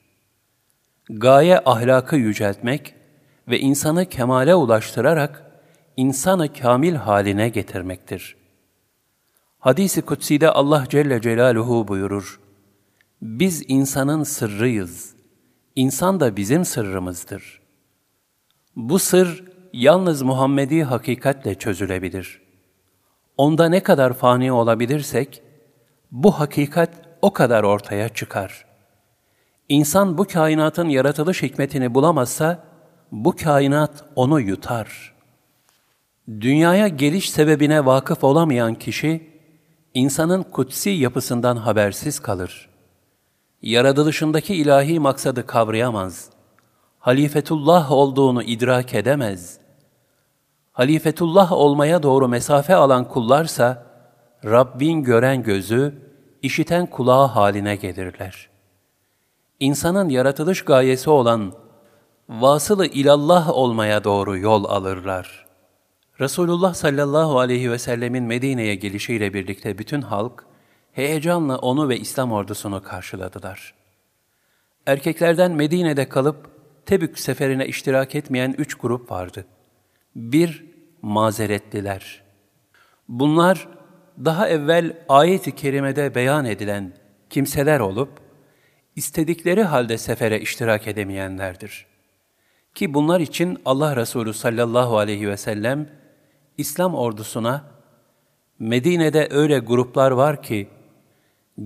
Gaye 1.10 1.60
ahlakı 1.64 2.16
yüceltmek 2.16 2.94
ve 3.48 3.60
insanı 3.60 4.06
kemale 4.06 4.54
ulaştırarak 4.54 5.46
insanı 5.96 6.52
kamil 6.52 6.94
haline 6.94 7.48
getirmektir. 7.48 8.36
Hadis-i 9.58 10.02
Kutsi'de 10.02 10.50
Allah 10.50 10.84
Celle 10.88 11.20
Celaluhu 11.20 11.88
buyurur, 11.88 12.40
Biz 13.22 13.62
insanın 13.68 14.22
sırrıyız, 14.22 15.14
insan 15.76 16.20
da 16.20 16.36
bizim 16.36 16.64
sırrımızdır. 16.64 17.60
Bu 18.76 18.98
sır 18.98 19.44
yalnız 19.72 20.22
Muhammedi 20.22 20.82
hakikatle 20.82 21.54
çözülebilir. 21.54 22.42
Onda 23.36 23.68
ne 23.68 23.82
kadar 23.82 24.12
fani 24.12 24.52
olabilirsek, 24.52 25.42
bu 26.12 26.40
hakikat 26.40 26.90
o 27.22 27.32
kadar 27.32 27.62
ortaya 27.62 28.08
çıkar. 28.08 28.64
İnsan 29.68 30.18
bu 30.18 30.24
kainatın 30.24 30.88
yaratılış 30.88 31.42
hikmetini 31.42 31.94
bulamazsa, 31.94 32.64
bu 33.12 33.36
kainat 33.36 34.04
onu 34.16 34.40
yutar. 34.40 35.14
Dünyaya 36.28 36.88
geliş 36.88 37.30
sebebine 37.30 37.84
vakıf 37.84 38.24
olamayan 38.24 38.74
kişi, 38.74 39.30
insanın 39.94 40.42
kutsi 40.42 40.90
yapısından 40.90 41.56
habersiz 41.56 42.20
kalır. 42.20 42.71
Yaratılışındaki 43.62 44.54
ilahi 44.54 45.00
maksadı 45.00 45.46
kavrayamaz. 45.46 46.30
Halifetullah 46.98 47.92
olduğunu 47.92 48.42
idrak 48.42 48.94
edemez. 48.94 49.58
Halifetullah 50.72 51.52
olmaya 51.52 52.02
doğru 52.02 52.28
mesafe 52.28 52.74
alan 52.74 53.08
kullarsa, 53.08 53.86
Rabbin 54.44 55.02
gören 55.02 55.42
gözü, 55.42 55.94
işiten 56.42 56.86
kulağı 56.86 57.26
haline 57.26 57.76
gelirler. 57.76 58.48
İnsanın 59.60 60.08
yaratılış 60.08 60.64
gayesi 60.64 61.10
olan 61.10 61.52
vasılı 62.28 62.86
ilallah 62.86 63.50
olmaya 63.50 64.04
doğru 64.04 64.38
yol 64.38 64.64
alırlar. 64.64 65.46
Resulullah 66.20 66.74
sallallahu 66.74 67.38
aleyhi 67.38 67.70
ve 67.70 67.78
sellemin 67.78 68.24
Medine'ye 68.24 68.74
gelişiyle 68.74 69.34
birlikte 69.34 69.78
bütün 69.78 70.02
halk, 70.02 70.46
heyecanla 70.92 71.58
onu 71.58 71.88
ve 71.88 71.98
İslam 71.98 72.32
ordusunu 72.32 72.82
karşıladılar. 72.82 73.74
Erkeklerden 74.86 75.52
Medine'de 75.52 76.08
kalıp 76.08 76.52
Tebük 76.86 77.18
seferine 77.18 77.66
iştirak 77.66 78.14
etmeyen 78.14 78.54
üç 78.58 78.74
grup 78.74 79.10
vardı. 79.10 79.44
Bir, 80.16 80.64
mazeretliler. 81.02 82.22
Bunlar, 83.08 83.68
daha 84.24 84.48
evvel 84.48 84.96
ayet-i 85.08 85.54
kerimede 85.54 86.14
beyan 86.14 86.44
edilen 86.44 86.92
kimseler 87.30 87.80
olup, 87.80 88.10
istedikleri 88.96 89.62
halde 89.62 89.98
sefere 89.98 90.40
iştirak 90.40 90.88
edemeyenlerdir. 90.88 91.86
Ki 92.74 92.94
bunlar 92.94 93.20
için 93.20 93.58
Allah 93.64 93.96
Resulü 93.96 94.34
sallallahu 94.34 94.98
aleyhi 94.98 95.28
ve 95.28 95.36
sellem, 95.36 95.88
İslam 96.58 96.94
ordusuna, 96.94 97.64
Medine'de 98.58 99.28
öyle 99.30 99.58
gruplar 99.58 100.10
var 100.10 100.42
ki, 100.42 100.68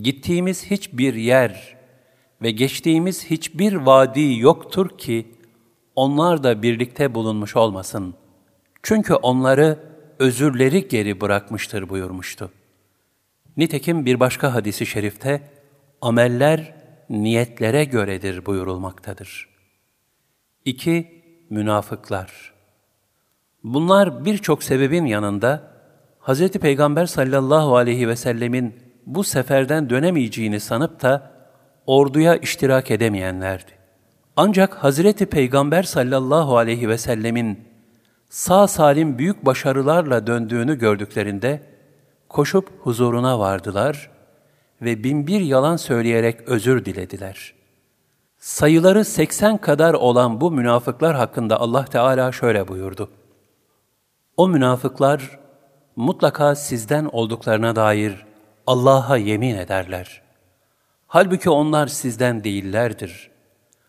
gittiğimiz 0.00 0.70
hiçbir 0.70 1.14
yer 1.14 1.76
ve 2.42 2.50
geçtiğimiz 2.50 3.24
hiçbir 3.24 3.72
vadi 3.72 4.38
yoktur 4.38 4.98
ki, 4.98 5.26
onlar 5.94 6.42
da 6.42 6.62
birlikte 6.62 7.14
bulunmuş 7.14 7.56
olmasın. 7.56 8.14
Çünkü 8.82 9.14
onları 9.14 9.78
özürleri 10.18 10.88
geri 10.88 11.20
bırakmıştır 11.20 11.88
buyurmuştu. 11.88 12.52
Nitekim 13.56 14.06
bir 14.06 14.20
başka 14.20 14.54
hadisi 14.54 14.86
şerifte, 14.86 15.50
ameller 16.00 16.74
niyetlere 17.10 17.84
göredir 17.84 18.46
buyurulmaktadır. 18.46 19.48
2. 20.64 21.22
Münafıklar 21.50 22.52
Bunlar 23.64 24.24
birçok 24.24 24.62
sebebin 24.62 25.04
yanında, 25.04 25.76
Hz. 26.20 26.48
Peygamber 26.48 27.06
sallallahu 27.06 27.76
aleyhi 27.76 28.08
ve 28.08 28.16
sellemin 28.16 28.74
bu 29.06 29.24
seferden 29.24 29.90
dönemeyeceğini 29.90 30.60
sanıp 30.60 31.02
da 31.02 31.30
orduya 31.86 32.36
iştirak 32.36 32.90
edemeyenlerdi. 32.90 33.70
Ancak 34.36 34.74
Hazreti 34.74 35.26
Peygamber 35.26 35.82
sallallahu 35.82 36.56
aleyhi 36.56 36.88
ve 36.88 36.98
sellemin 36.98 37.64
sağ 38.30 38.68
salim 38.68 39.18
büyük 39.18 39.46
başarılarla 39.46 40.26
döndüğünü 40.26 40.78
gördüklerinde 40.78 41.62
koşup 42.28 42.70
huzuruna 42.80 43.38
vardılar 43.38 44.10
ve 44.82 45.04
binbir 45.04 45.40
yalan 45.40 45.76
söyleyerek 45.76 46.40
özür 46.48 46.84
dilediler. 46.84 47.54
Sayıları 48.38 49.04
80 49.04 49.58
kadar 49.58 49.94
olan 49.94 50.40
bu 50.40 50.50
münafıklar 50.50 51.16
hakkında 51.16 51.60
Allah 51.60 51.84
Teala 51.84 52.32
şöyle 52.32 52.68
buyurdu. 52.68 53.10
O 54.36 54.48
münafıklar 54.48 55.38
mutlaka 55.96 56.54
sizden 56.54 57.04
olduklarına 57.04 57.76
dair 57.76 58.25
Allah'a 58.66 59.16
yemin 59.16 59.56
ederler. 59.56 60.22
Halbuki 61.06 61.50
onlar 61.50 61.86
sizden 61.86 62.44
değillerdir. 62.44 63.30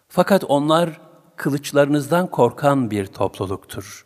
Fakat 0.08 0.44
onlar 0.44 1.02
kılıçlarınızdan 1.36 2.28
korkan 2.28 2.92
bir 2.92 3.06
topluluktur. 3.06 4.06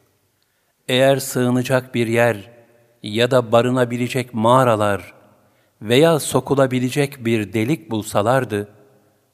Eğer 0.87 1.17
sığınacak 1.17 1.95
bir 1.95 2.07
yer 2.07 2.51
ya 3.03 3.31
da 3.31 3.51
barınabilecek 3.51 4.33
mağaralar 4.33 5.13
veya 5.81 6.19
sokulabilecek 6.19 7.25
bir 7.25 7.53
delik 7.53 7.91
bulsalardı, 7.91 8.67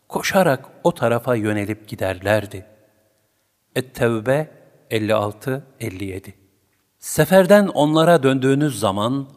koşarak 0.08 0.66
o 0.84 0.94
tarafa 0.94 1.36
yönelip 1.36 1.88
giderlerdi. 1.88 2.66
Et-Tevbe 3.76 4.52
56-57 4.92 6.34
Seferden 7.00 7.68
onlara 7.68 8.24
döndüğünüz 8.24 8.80
zaman 8.80 9.28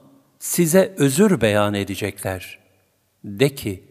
size 0.40 0.94
özür 0.98 1.40
beyan 1.40 1.74
edecekler. 1.74 2.58
De 3.24 3.54
ki, 3.54 3.84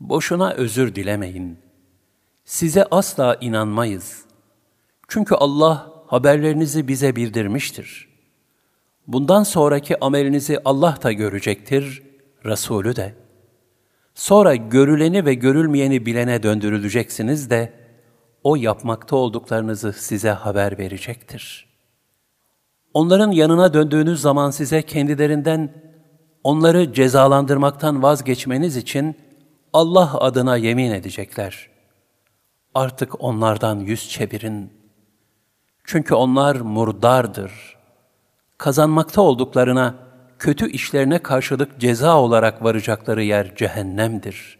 boşuna 0.00 0.52
özür 0.52 0.94
dilemeyin. 0.94 1.58
Size 2.44 2.84
asla 2.90 3.36
inanmayız. 3.40 4.24
Çünkü 5.08 5.34
Allah 5.34 5.92
haberlerinizi 6.06 6.88
bize 6.88 7.16
bildirmiştir. 7.16 8.08
Bundan 9.06 9.42
sonraki 9.42 10.00
amelinizi 10.00 10.58
Allah 10.64 10.98
da 11.02 11.12
görecektir, 11.12 12.02
Resulü 12.44 12.96
de. 12.96 13.14
Sonra 14.14 14.54
görüleni 14.54 15.24
ve 15.24 15.34
görülmeyeni 15.34 16.06
bilene 16.06 16.42
döndürüleceksiniz 16.42 17.50
de, 17.50 17.72
o 18.42 18.56
yapmakta 18.56 19.16
olduklarınızı 19.16 19.92
size 19.92 20.30
haber 20.30 20.78
verecektir. 20.78 21.75
Onların 22.96 23.30
yanına 23.30 23.74
döndüğünüz 23.74 24.20
zaman 24.20 24.50
size 24.50 24.82
kendilerinden 24.82 25.74
onları 26.44 26.92
cezalandırmaktan 26.92 28.02
vazgeçmeniz 28.02 28.76
için 28.76 29.16
Allah 29.72 30.20
adına 30.20 30.56
yemin 30.56 30.90
edecekler. 30.90 31.68
Artık 32.74 33.24
onlardan 33.24 33.78
yüz 33.78 34.08
çevirin. 34.08 34.72
Çünkü 35.84 36.14
onlar 36.14 36.56
murdardır. 36.56 37.76
Kazanmakta 38.58 39.22
olduklarına 39.22 39.94
kötü 40.38 40.70
işlerine 40.70 41.18
karşılık 41.18 41.80
ceza 41.80 42.20
olarak 42.20 42.64
varacakları 42.64 43.22
yer 43.22 43.56
cehennemdir. 43.56 44.58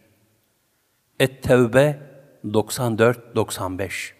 Et-Tevbe 1.19 1.99
94-95 2.45 4.16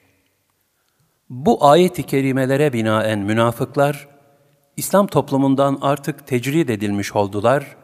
Bu 1.30 1.66
ayet-i 1.66 2.04
kerimelere 2.04 2.74
binaen 2.74 3.20
münafıklar, 3.20 4.08
İslam 4.78 5.08
toplumundan 5.08 5.78
artık 5.82 6.28
tecrid 6.28 6.70
edilmiş 6.70 7.16
oldular 7.16 7.78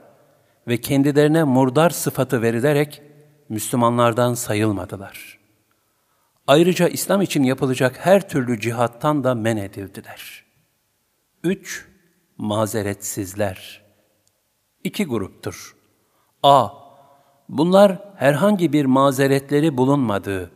ve 0.67 0.77
kendilerine 0.81 1.43
murdar 1.43 1.89
sıfatı 1.89 2.41
verilerek 2.41 3.01
Müslümanlardan 3.49 4.33
sayılmadılar. 4.33 5.39
Ayrıca 6.47 6.87
İslam 6.87 7.21
için 7.21 7.43
yapılacak 7.43 8.05
her 8.05 8.29
türlü 8.29 8.59
cihattan 8.59 9.23
da 9.23 9.35
men 9.35 9.57
edildiler. 9.57 10.45
3. 11.43 11.87
Mazeretsizler 12.37 13.83
İki 14.83 15.05
gruptur. 15.05 15.75
A. 16.43 16.69
Bunlar 17.49 17.99
herhangi 18.15 18.73
bir 18.73 18.85
mazeretleri 18.85 19.77
bulunmadığı 19.77 20.51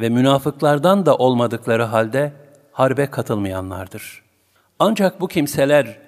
ve 0.00 0.08
münafıklardan 0.08 1.06
da 1.06 1.16
olmadıkları 1.16 1.82
halde 1.82 2.32
harbe 2.72 3.06
katılmayanlardır. 3.06 4.22
Ancak 4.78 5.20
bu 5.20 5.28
kimseler 5.28 5.98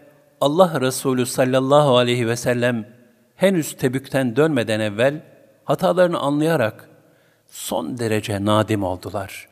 Allah 0.41 0.81
Resulü 0.81 1.27
sallallahu 1.27 1.97
aleyhi 1.97 2.29
ve 2.29 2.37
sellem 2.37 2.89
henüz 3.37 3.77
Tebük'ten 3.77 4.37
dönmeden 4.37 4.81
evvel 4.81 5.23
hatalarını 5.65 6.19
anlayarak 6.19 6.89
son 7.49 7.99
derece 7.99 8.45
nadim 8.45 8.83
oldular. 8.83 9.49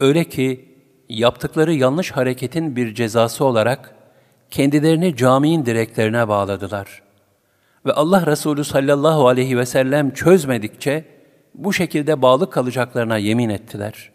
Öyle 0.00 0.24
ki 0.24 0.74
yaptıkları 1.08 1.72
yanlış 1.72 2.10
hareketin 2.10 2.76
bir 2.76 2.94
cezası 2.94 3.44
olarak 3.44 3.94
kendilerini 4.50 5.16
caminin 5.16 5.66
direklerine 5.66 6.28
bağladılar. 6.28 7.02
Ve 7.86 7.92
Allah 7.92 8.26
Resulü 8.26 8.64
sallallahu 8.64 9.28
aleyhi 9.28 9.58
ve 9.58 9.66
sellem 9.66 10.10
çözmedikçe 10.10 11.04
bu 11.54 11.72
şekilde 11.72 12.22
bağlı 12.22 12.50
kalacaklarına 12.50 13.18
yemin 13.18 13.48
ettiler. 13.48 14.10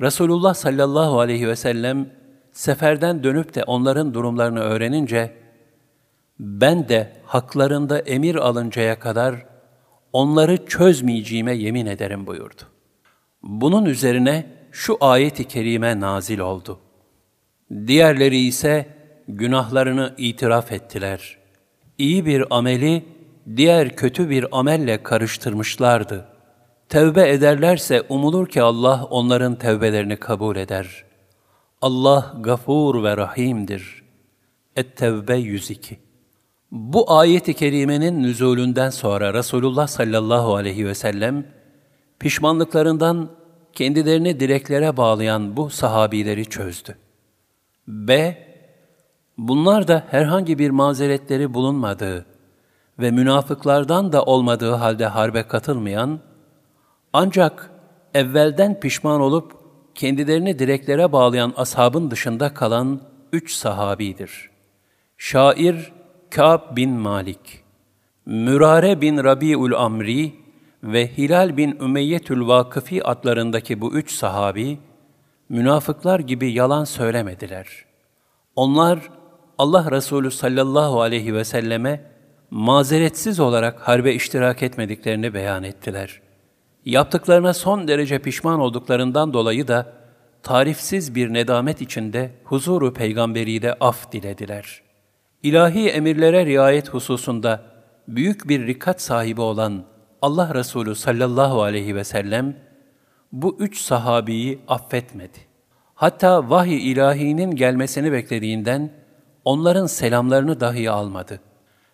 Resulullah 0.00 0.54
sallallahu 0.54 1.20
aleyhi 1.20 1.48
ve 1.48 1.56
sellem 1.56 2.10
seferden 2.52 3.24
dönüp 3.24 3.54
de 3.54 3.64
onların 3.64 4.14
durumlarını 4.14 4.60
öğrenince, 4.60 5.36
ben 6.38 6.88
de 6.88 7.12
haklarında 7.24 7.98
emir 7.98 8.34
alıncaya 8.34 8.98
kadar 8.98 9.46
onları 10.12 10.66
çözmeyeceğime 10.66 11.54
yemin 11.54 11.86
ederim 11.86 12.26
buyurdu. 12.26 12.62
Bunun 13.42 13.84
üzerine 13.84 14.46
şu 14.72 14.96
ayet-i 15.00 15.48
kerime 15.48 16.00
nazil 16.00 16.38
oldu. 16.38 16.80
Diğerleri 17.86 18.38
ise 18.38 18.86
günahlarını 19.28 20.14
itiraf 20.18 20.72
ettiler. 20.72 21.38
İyi 21.98 22.26
bir 22.26 22.44
ameli 22.50 23.04
diğer 23.56 23.96
kötü 23.96 24.30
bir 24.30 24.58
amelle 24.58 25.02
karıştırmışlardı. 25.02 26.29
Tevbe 26.90 27.30
ederlerse 27.30 28.02
umulur 28.08 28.46
ki 28.46 28.62
Allah 28.62 29.04
onların 29.10 29.54
tevbelerini 29.54 30.16
kabul 30.16 30.56
eder. 30.56 31.04
Allah 31.82 32.34
gafur 32.40 33.02
ve 33.02 33.16
rahimdir. 33.16 34.02
Et-Tevbe 34.76 35.36
102 35.36 35.98
Bu 36.70 37.12
ayet-i 37.12 37.54
kerimenin 37.54 38.22
nüzulünden 38.22 38.90
sonra 38.90 39.34
Resulullah 39.34 39.86
sallallahu 39.86 40.54
aleyhi 40.54 40.86
ve 40.86 40.94
sellem, 40.94 41.46
pişmanlıklarından 42.18 43.30
kendilerini 43.72 44.40
direklere 44.40 44.96
bağlayan 44.96 45.56
bu 45.56 45.70
sahabileri 45.70 46.46
çözdü. 46.46 46.96
B. 47.88 48.38
Bunlar 49.38 49.88
da 49.88 50.04
herhangi 50.10 50.58
bir 50.58 50.70
mazeretleri 50.70 51.54
bulunmadığı 51.54 52.26
ve 52.98 53.10
münafıklardan 53.10 54.12
da 54.12 54.22
olmadığı 54.24 54.72
halde 54.72 55.06
harbe 55.06 55.42
katılmayan, 55.42 56.20
ancak 57.12 57.70
evvelden 58.14 58.80
pişman 58.80 59.20
olup 59.20 59.52
kendilerini 59.94 60.58
direklere 60.58 61.12
bağlayan 61.12 61.52
ashabın 61.56 62.10
dışında 62.10 62.54
kalan 62.54 63.00
üç 63.32 63.52
sahabidir. 63.52 64.50
Şair 65.18 65.92
Kâb 66.30 66.76
bin 66.76 66.90
Malik, 66.90 67.64
Mürare 68.26 69.00
bin 69.00 69.24
Rabi'ül 69.24 69.74
Amri 69.74 70.34
ve 70.82 71.16
Hilal 71.18 71.56
bin 71.56 71.78
Ümeyyetül 71.80 72.46
Vakıfi 72.46 73.04
adlarındaki 73.04 73.80
bu 73.80 73.94
üç 73.94 74.12
sahabi, 74.12 74.78
münafıklar 75.48 76.20
gibi 76.20 76.52
yalan 76.52 76.84
söylemediler. 76.84 77.66
Onlar, 78.56 79.10
Allah 79.58 79.90
Resulü 79.90 80.30
sallallahu 80.30 81.00
aleyhi 81.00 81.34
ve 81.34 81.44
selleme 81.44 82.10
mazeretsiz 82.50 83.40
olarak 83.40 83.80
harbe 83.80 84.14
iştirak 84.14 84.62
etmediklerini 84.62 85.34
beyan 85.34 85.62
ettiler. 85.64 86.20
Yaptıklarına 86.84 87.54
son 87.54 87.88
derece 87.88 88.18
pişman 88.18 88.60
olduklarından 88.60 89.32
dolayı 89.32 89.68
da 89.68 89.92
tarifsiz 90.42 91.14
bir 91.14 91.32
nedamet 91.32 91.80
içinde 91.80 92.30
huzuru 92.44 92.92
peygamberi 92.94 93.62
de 93.62 93.74
af 93.74 94.12
dilediler. 94.12 94.82
İlahi 95.42 95.88
emirlere 95.88 96.46
riayet 96.46 96.88
hususunda 96.88 97.62
büyük 98.08 98.48
bir 98.48 98.66
rikat 98.66 99.02
sahibi 99.02 99.40
olan 99.40 99.84
Allah 100.22 100.54
Resulü 100.54 100.94
sallallahu 100.94 101.62
aleyhi 101.62 101.94
ve 101.94 102.04
sellem 102.04 102.56
bu 103.32 103.56
üç 103.60 103.78
sahabiyi 103.78 104.60
affetmedi. 104.68 105.38
Hatta 105.94 106.50
vahiy 106.50 106.92
ilahinin 106.92 107.50
gelmesini 107.50 108.12
beklediğinden 108.12 108.92
onların 109.44 109.86
selamlarını 109.86 110.60
dahi 110.60 110.90
almadı. 110.90 111.40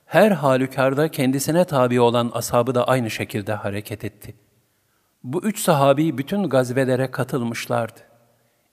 Her 0.06 0.30
halükarda 0.30 1.08
kendisine 1.08 1.64
tabi 1.64 2.00
olan 2.00 2.30
ashabı 2.34 2.74
da 2.74 2.88
aynı 2.88 3.10
şekilde 3.10 3.52
hareket 3.52 4.04
etti. 4.04 4.34
Bu 5.26 5.42
üç 5.42 5.58
sahabi 5.58 6.18
bütün 6.18 6.42
gazvelere 6.42 7.10
katılmışlardı. 7.10 8.00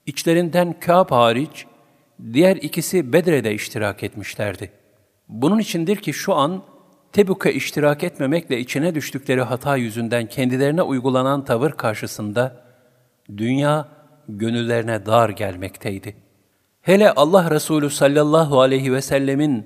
İçlerinden 0.06 0.80
Kâb 0.80 1.12
hariç, 1.12 1.66
diğer 2.34 2.56
ikisi 2.56 3.14
Bedre'de 3.14 3.54
iştirak 3.54 4.04
etmişlerdi. 4.04 4.72
Bunun 5.30 5.60
içindir 5.60 5.96
ki 5.96 6.14
şu 6.14 6.34
an 6.36 6.64
Tebuk'a 7.12 7.50
iştirak 7.50 8.04
etmemekle 8.04 8.60
içine 8.60 8.96
düştükleri 8.96 9.42
hata 9.42 9.78
yüzünden 9.78 10.26
kendilerine 10.26 10.82
uygulanan 10.82 11.46
tavır 11.46 11.72
karşısında 11.72 12.64
dünya 13.38 13.88
gönüllerine 14.30 15.06
dar 15.06 15.30
gelmekteydi. 15.30 16.16
Hele 16.82 17.12
Allah 17.12 17.52
Resulü 17.52 17.90
sallallahu 17.90 18.62
aleyhi 18.62 18.94
ve 18.94 19.02
sellemin 19.02 19.66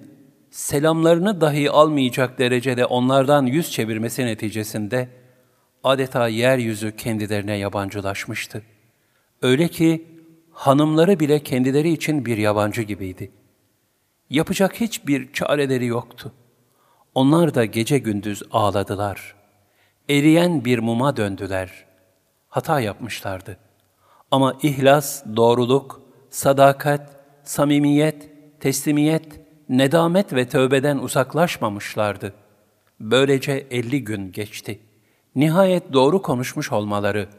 selamlarını 0.52 1.42
dahi 1.42 1.72
almayacak 1.72 2.40
derecede 2.40 2.86
onlardan 2.86 3.46
yüz 3.46 3.72
çevirmesi 3.72 4.26
neticesinde 4.26 5.27
adeta 5.84 6.28
yeryüzü 6.28 6.96
kendilerine 6.96 7.58
yabancılaşmıştı. 7.58 8.64
Öyle 9.42 9.68
ki 9.68 10.06
hanımları 10.52 11.20
bile 11.20 11.40
kendileri 11.40 11.90
için 11.90 12.26
bir 12.26 12.38
yabancı 12.38 12.82
gibiydi. 12.82 13.32
Yapacak 14.30 14.82
hiçbir 14.82 15.34
çareleri 15.34 15.86
yoktu. 15.86 16.34
Onlar 17.16 17.56
da 17.56 17.66
gece 17.66 17.98
gündüz 17.98 18.44
ağladılar. 18.52 19.36
Eriyen 20.10 20.66
bir 20.66 20.80
muma 20.80 21.18
döndüler. 21.18 21.86
Hata 22.50 22.80
yapmışlardı. 22.80 23.58
Ama 24.32 24.58
ihlas, 24.64 25.26
doğruluk, 25.36 26.02
sadakat, 26.30 27.20
samimiyet, 27.44 28.30
teslimiyet, 28.60 29.42
nedamet 29.70 30.34
ve 30.34 30.48
tövbeden 30.48 30.98
uzaklaşmamışlardı. 30.98 32.34
Böylece 33.00 33.68
elli 33.72 34.04
gün 34.04 34.32
geçti. 34.32 34.80
Nihayet 35.38 35.94
doğru 35.94 36.22
konuşmuş 36.22 36.72
olmaları 36.72 37.30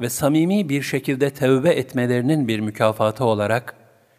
ve 0.00 0.10
samimi 0.10 0.68
bir 0.68 0.82
şekilde 0.82 1.30
tövbe 1.30 1.70
etmelerinin 1.70 2.48
bir 2.48 2.60
mükafatı 2.60 3.24
olarak 3.24 3.76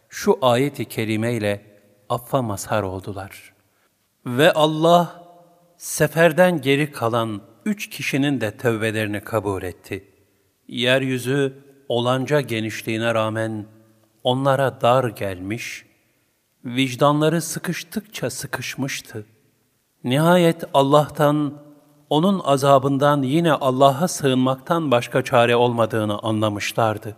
şu 0.10 0.40
ayeti 0.42 0.86
kerime 0.86 1.34
ile 1.34 1.62
affa 2.10 2.42
mazhar 2.42 2.84
oldular. 2.84 3.54
Ve 4.26 4.54
Allah 4.54 5.24
seferden 5.78 6.62
geri 6.62 6.92
kalan 6.92 7.42
üç 7.66 7.90
kişinin 7.90 8.42
de 8.42 8.58
tövbelerini 8.58 9.22
kabul 9.22 9.64
etti. 9.64 10.04
Yeryüzü 10.68 11.54
olanca 11.90 12.42
genişliğine 12.42 13.14
rağmen 13.14 13.66
onlara 14.24 14.82
dar 14.82 15.10
gelmiş, 15.10 15.86
vicdanları 16.66 17.42
sıkıştıkça 17.42 18.30
sıkışmıştı. 18.30 19.26
Nihayet 20.04 20.64
Allah'tan, 20.74 21.67
onun 22.10 22.42
azabından 22.44 23.22
yine 23.22 23.54
Allah'a 23.54 24.08
sığınmaktan 24.08 24.92
başka 24.92 25.24
çare 25.24 25.56
olmadığını 25.56 26.20
anlamışlardı. 26.20 27.16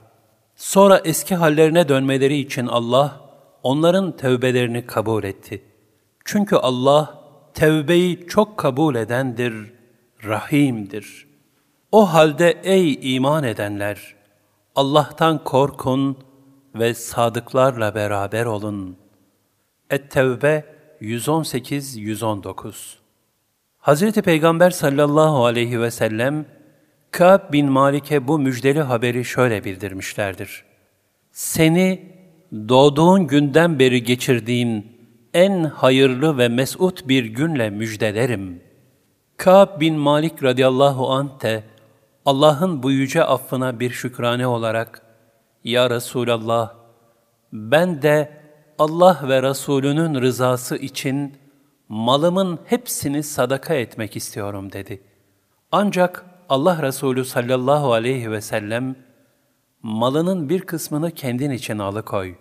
Sonra 0.56 1.02
eski 1.04 1.36
hallerine 1.36 1.90
dönmeleri 1.90 2.38
için 2.38 2.68
Allah, 2.68 3.22
onların 3.64 4.12
tevbelerini 4.12 4.86
kabul 4.86 5.24
etti. 5.24 5.64
Çünkü 6.26 6.56
Allah, 6.56 7.20
tevbeyi 7.54 8.28
çok 8.28 8.58
kabul 8.58 8.96
edendir, 8.96 9.54
rahimdir. 10.24 11.28
O 11.92 12.14
halde 12.14 12.60
ey 12.64 13.16
iman 13.16 13.44
edenler, 13.44 14.16
Allah'tan 14.76 15.44
korkun 15.44 16.18
ve 16.76 16.94
sadıklarla 16.94 17.96
beraber 17.96 18.46
olun.'' 18.46 19.10
Et-Tevbe 19.90 20.66
118-119 21.02 22.99
Hazreti 23.90 24.22
Peygamber 24.22 24.70
sallallahu 24.70 25.46
aleyhi 25.46 25.82
ve 25.82 25.92
sellem, 25.92 26.46
Kâb 27.12 27.54
bin 27.54 27.72
Malik'e 27.72 28.28
bu 28.28 28.40
müjdeli 28.40 28.82
haberi 28.82 29.26
şöyle 29.26 29.64
bildirmişlerdir. 29.64 30.64
Seni 31.32 32.12
doğduğun 32.70 33.28
günden 33.28 33.80
beri 33.80 34.04
geçirdiğin 34.04 34.88
en 35.34 35.64
hayırlı 35.64 36.38
ve 36.38 36.48
mesut 36.48 37.08
bir 37.08 37.26
günle 37.26 37.70
müjdelerim. 37.70 38.62
Kâb 39.38 39.80
bin 39.80 39.96
Malik 39.96 40.44
radıyallahu 40.44 41.10
anh 41.10 41.42
de 41.42 41.64
Allah'ın 42.26 42.84
bu 42.84 42.92
yüce 42.92 43.24
affına 43.24 43.80
bir 43.80 43.90
şükrane 43.90 44.48
olarak, 44.48 45.02
Ya 45.64 45.90
Resulallah, 45.90 46.74
ben 47.54 48.02
de 48.02 48.32
Allah 48.80 49.20
ve 49.24 49.44
Resulünün 49.44 50.22
rızası 50.22 50.78
için 50.78 51.34
malımın 51.90 52.60
hepsini 52.66 53.24
sadaka 53.24 53.74
etmek 53.74 54.16
istiyorum 54.16 54.72
dedi. 54.72 55.02
Ancak 55.72 56.26
Allah 56.50 56.82
Resulü 56.82 57.26
sallallahu 57.26 57.94
aleyhi 57.94 58.32
ve 58.32 58.42
sellem, 58.42 58.96
malının 59.84 60.50
bir 60.50 60.62
kısmını 60.62 61.12
kendin 61.12 61.52
için 61.52 61.80
alıkoy. 61.80 62.36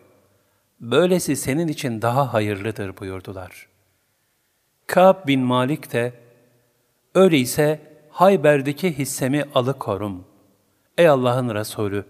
Böylesi 0.81 1.37
senin 1.37 1.69
için 1.69 2.03
daha 2.03 2.33
hayırlıdır 2.33 2.97
buyurdular. 2.97 3.69
Kâb 4.87 5.27
bin 5.27 5.41
Malik 5.41 5.93
de, 5.93 6.13
öyleyse 7.15 7.81
Hayber'deki 8.11 8.99
hissemi 8.99 9.45
alıkorum. 9.55 10.25
Ey 10.99 11.09
Allah'ın 11.09 11.55
Resulü! 11.55 12.05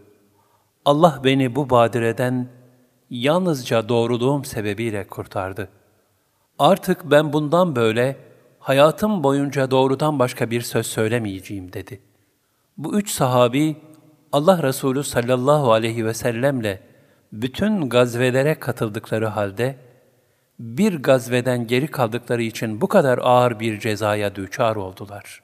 Allah 0.84 1.20
beni 1.24 1.56
bu 1.56 1.70
badireden 1.70 2.48
yalnızca 3.10 3.88
doğruluğum 3.88 4.44
sebebiyle 4.44 5.06
kurtardı. 5.06 5.68
Artık 6.58 7.10
ben 7.10 7.32
bundan 7.32 7.76
böyle 7.76 8.16
hayatım 8.58 9.22
boyunca 9.24 9.70
doğrudan 9.70 10.18
başka 10.18 10.50
bir 10.50 10.60
söz 10.60 10.86
söylemeyeceğim 10.86 11.72
dedi. 11.72 12.00
Bu 12.76 12.98
üç 12.98 13.10
sahabi 13.10 13.76
Allah 14.32 14.62
Resulü 14.62 15.04
sallallahu 15.04 15.72
aleyhi 15.72 16.06
ve 16.06 16.14
sellemle 16.14 16.80
bütün 17.32 17.88
gazvelere 17.88 18.54
katıldıkları 18.54 19.26
halde 19.26 19.76
bir 20.58 21.02
gazveden 21.02 21.66
geri 21.66 21.86
kaldıkları 21.86 22.42
için 22.42 22.80
bu 22.80 22.88
kadar 22.88 23.18
ağır 23.18 23.60
bir 23.60 23.80
cezaya 23.80 24.34
düçar 24.34 24.76
oldular. 24.76 25.42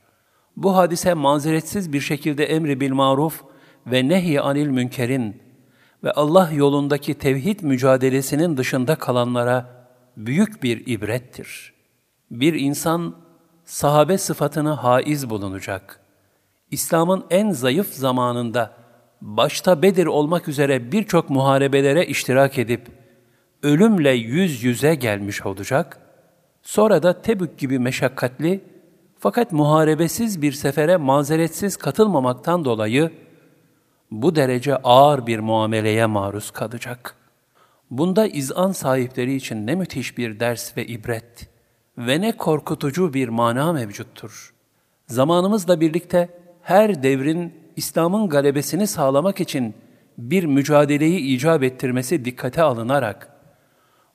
Bu 0.57 0.77
hadise 0.77 1.15
mazeretsiz 1.15 1.93
bir 1.93 2.01
şekilde 2.01 2.45
emri 2.45 2.81
bil 2.81 2.93
maruf 2.93 3.43
ve 3.87 4.09
nehy 4.09 4.41
anil 4.41 4.67
münkerin 4.67 5.43
ve 6.05 6.13
Allah 6.13 6.51
yolundaki 6.53 7.15
tevhid 7.15 7.61
mücadelesinin 7.63 8.57
dışında 8.57 8.97
kalanlara 8.97 9.84
büyük 10.17 10.63
bir 10.63 10.87
ibrettir. 10.87 11.75
Bir 12.31 12.55
insan 12.55 13.17
sahabe 13.65 14.19
sıfatını 14.19 14.71
haiz 14.71 15.31
bulunacak. 15.31 16.01
İslam'ın 16.71 17.25
en 17.31 17.51
zayıf 17.51 17.95
zamanında 17.95 18.73
başta 19.21 19.83
Bedir 19.83 20.07
olmak 20.07 20.49
üzere 20.49 20.93
birçok 20.93 21.31
muharebelere 21.31 22.07
iştirak 22.07 22.59
edip 22.59 22.87
ölümle 23.63 24.11
yüz 24.11 24.65
yüze 24.65 24.95
gelmiş 24.95 25.47
olacak. 25.47 25.99
Sonra 26.63 27.03
da 27.03 27.23
Tebük 27.23 27.59
gibi 27.59 27.79
meşakkatli 27.79 28.65
fakat 29.19 29.53
muharebesiz 29.53 30.43
bir 30.43 30.53
sefere 30.53 30.97
mazeretsiz 30.97 31.77
katılmamaktan 31.77 32.65
dolayı 32.65 33.11
bu 34.11 34.37
derece 34.37 34.77
ağır 34.77 35.27
bir 35.27 35.39
muameleye 35.39 36.07
maruz 36.07 36.51
kalacak. 36.51 37.17
Bunda 37.99 38.27
izan 38.27 38.73
sahipleri 38.73 39.35
için 39.35 39.67
ne 39.67 39.75
müthiş 39.75 40.19
bir 40.19 40.41
ders 40.41 40.77
ve 40.77 40.87
ibret 40.87 41.49
ve 41.99 42.21
ne 42.21 42.37
korkutucu 42.37 43.15
bir 43.15 43.29
mana 43.29 43.73
mevcuttur. 43.73 44.55
Zamanımızla 45.07 45.81
birlikte 45.81 46.29
her 46.63 47.03
devrin 47.03 47.55
İslam'ın 47.77 48.29
galebesini 48.29 48.87
sağlamak 48.87 49.41
için 49.41 49.75
bir 50.19 50.45
mücadeleyi 50.45 51.21
icap 51.21 51.63
ettirmesi 51.63 52.25
dikkate 52.25 52.63
alınarak, 52.63 53.29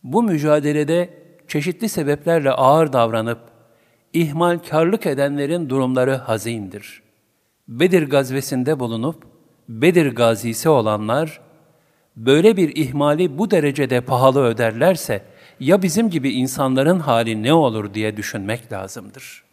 bu 0.03 0.23
mücadelede 0.23 1.09
çeşitli 1.47 1.89
sebeplerle 1.89 2.51
ağır 2.51 2.93
davranıp, 2.93 3.39
ihmalkarlık 4.13 5.05
edenlerin 5.05 5.69
durumları 5.69 6.15
hazindir. 6.15 7.01
Bedir 7.67 8.09
gazvesinde 8.09 8.79
bulunup, 8.79 9.23
Bedir 9.69 10.15
gazisi 10.15 10.69
olanlar, 10.69 11.48
böyle 12.25 12.57
bir 12.57 12.75
ihmali 12.75 13.37
bu 13.37 13.51
derecede 13.51 14.01
pahalı 14.01 14.43
öderlerse, 14.43 15.21
ya 15.59 15.81
bizim 15.81 16.09
gibi 16.09 16.29
insanların 16.29 16.99
hali 16.99 17.43
ne 17.43 17.53
olur 17.53 17.93
diye 17.93 18.17
düşünmek 18.17 18.71
lazımdır.'' 18.71 19.48